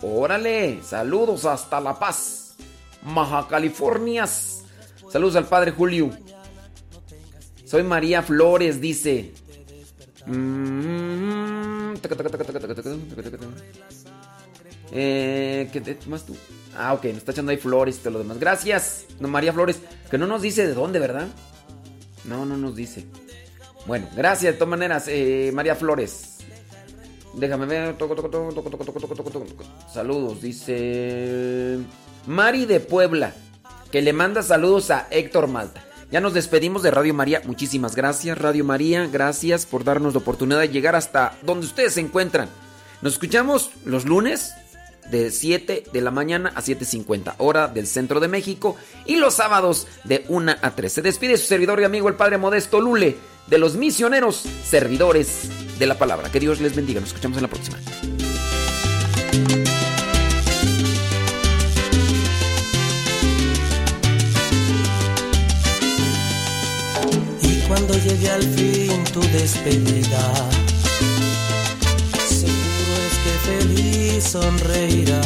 [0.00, 2.54] Órale, saludos hasta La Paz,
[3.02, 4.24] Maja California.
[5.10, 6.10] Saludos al padre Julio.
[7.64, 9.32] Soy María Flores, dice.
[14.90, 16.36] ¿Qué más tú?
[16.76, 18.38] Ah, ok, me está echando ahí flores y todo lo demás.
[18.38, 19.80] Gracias, María Flores,
[20.10, 21.28] que no nos dice de dónde, ¿verdad?
[22.24, 23.06] No, no nos dice.
[23.86, 26.36] Bueno, gracias de todas maneras, eh, María Flores.
[27.34, 27.96] Déjame ver.
[29.92, 31.78] Saludos, dice.
[32.26, 33.34] Mari de Puebla,
[33.90, 35.87] que le manda saludos a Héctor Malta.
[36.10, 37.42] Ya nos despedimos de Radio María.
[37.44, 39.06] Muchísimas gracias, Radio María.
[39.06, 42.48] Gracias por darnos la oportunidad de llegar hasta donde ustedes se encuentran.
[43.02, 44.54] Nos escuchamos los lunes
[45.10, 48.76] de 7 de la mañana a 7.50 hora del centro de México
[49.06, 50.92] y los sábados de 1 a 3.
[50.92, 53.16] Se despide su servidor y amigo el Padre Modesto Lule
[53.46, 56.30] de los misioneros servidores de la palabra.
[56.30, 57.00] Que Dios les bendiga.
[57.00, 57.78] Nos escuchamos en la próxima.
[67.68, 70.32] Cuando llegue al fin tu despedida.
[72.26, 75.24] Seguro es que feliz sonreirás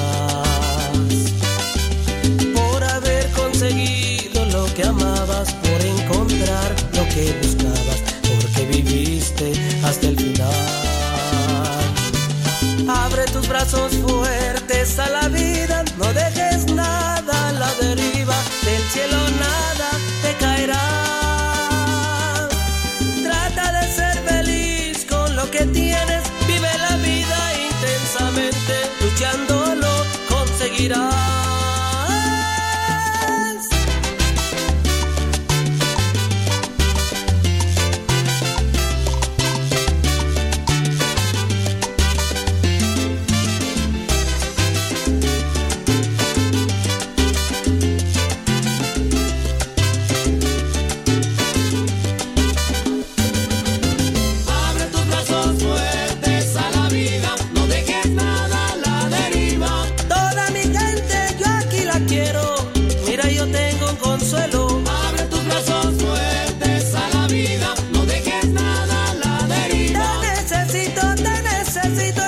[2.55, 9.53] por haber conseguido lo que amabas, por encontrar lo que buscabas, porque viviste
[9.85, 10.51] hasta el final.
[12.89, 16.72] Abre tus brazos fuertes a la vida, no dejes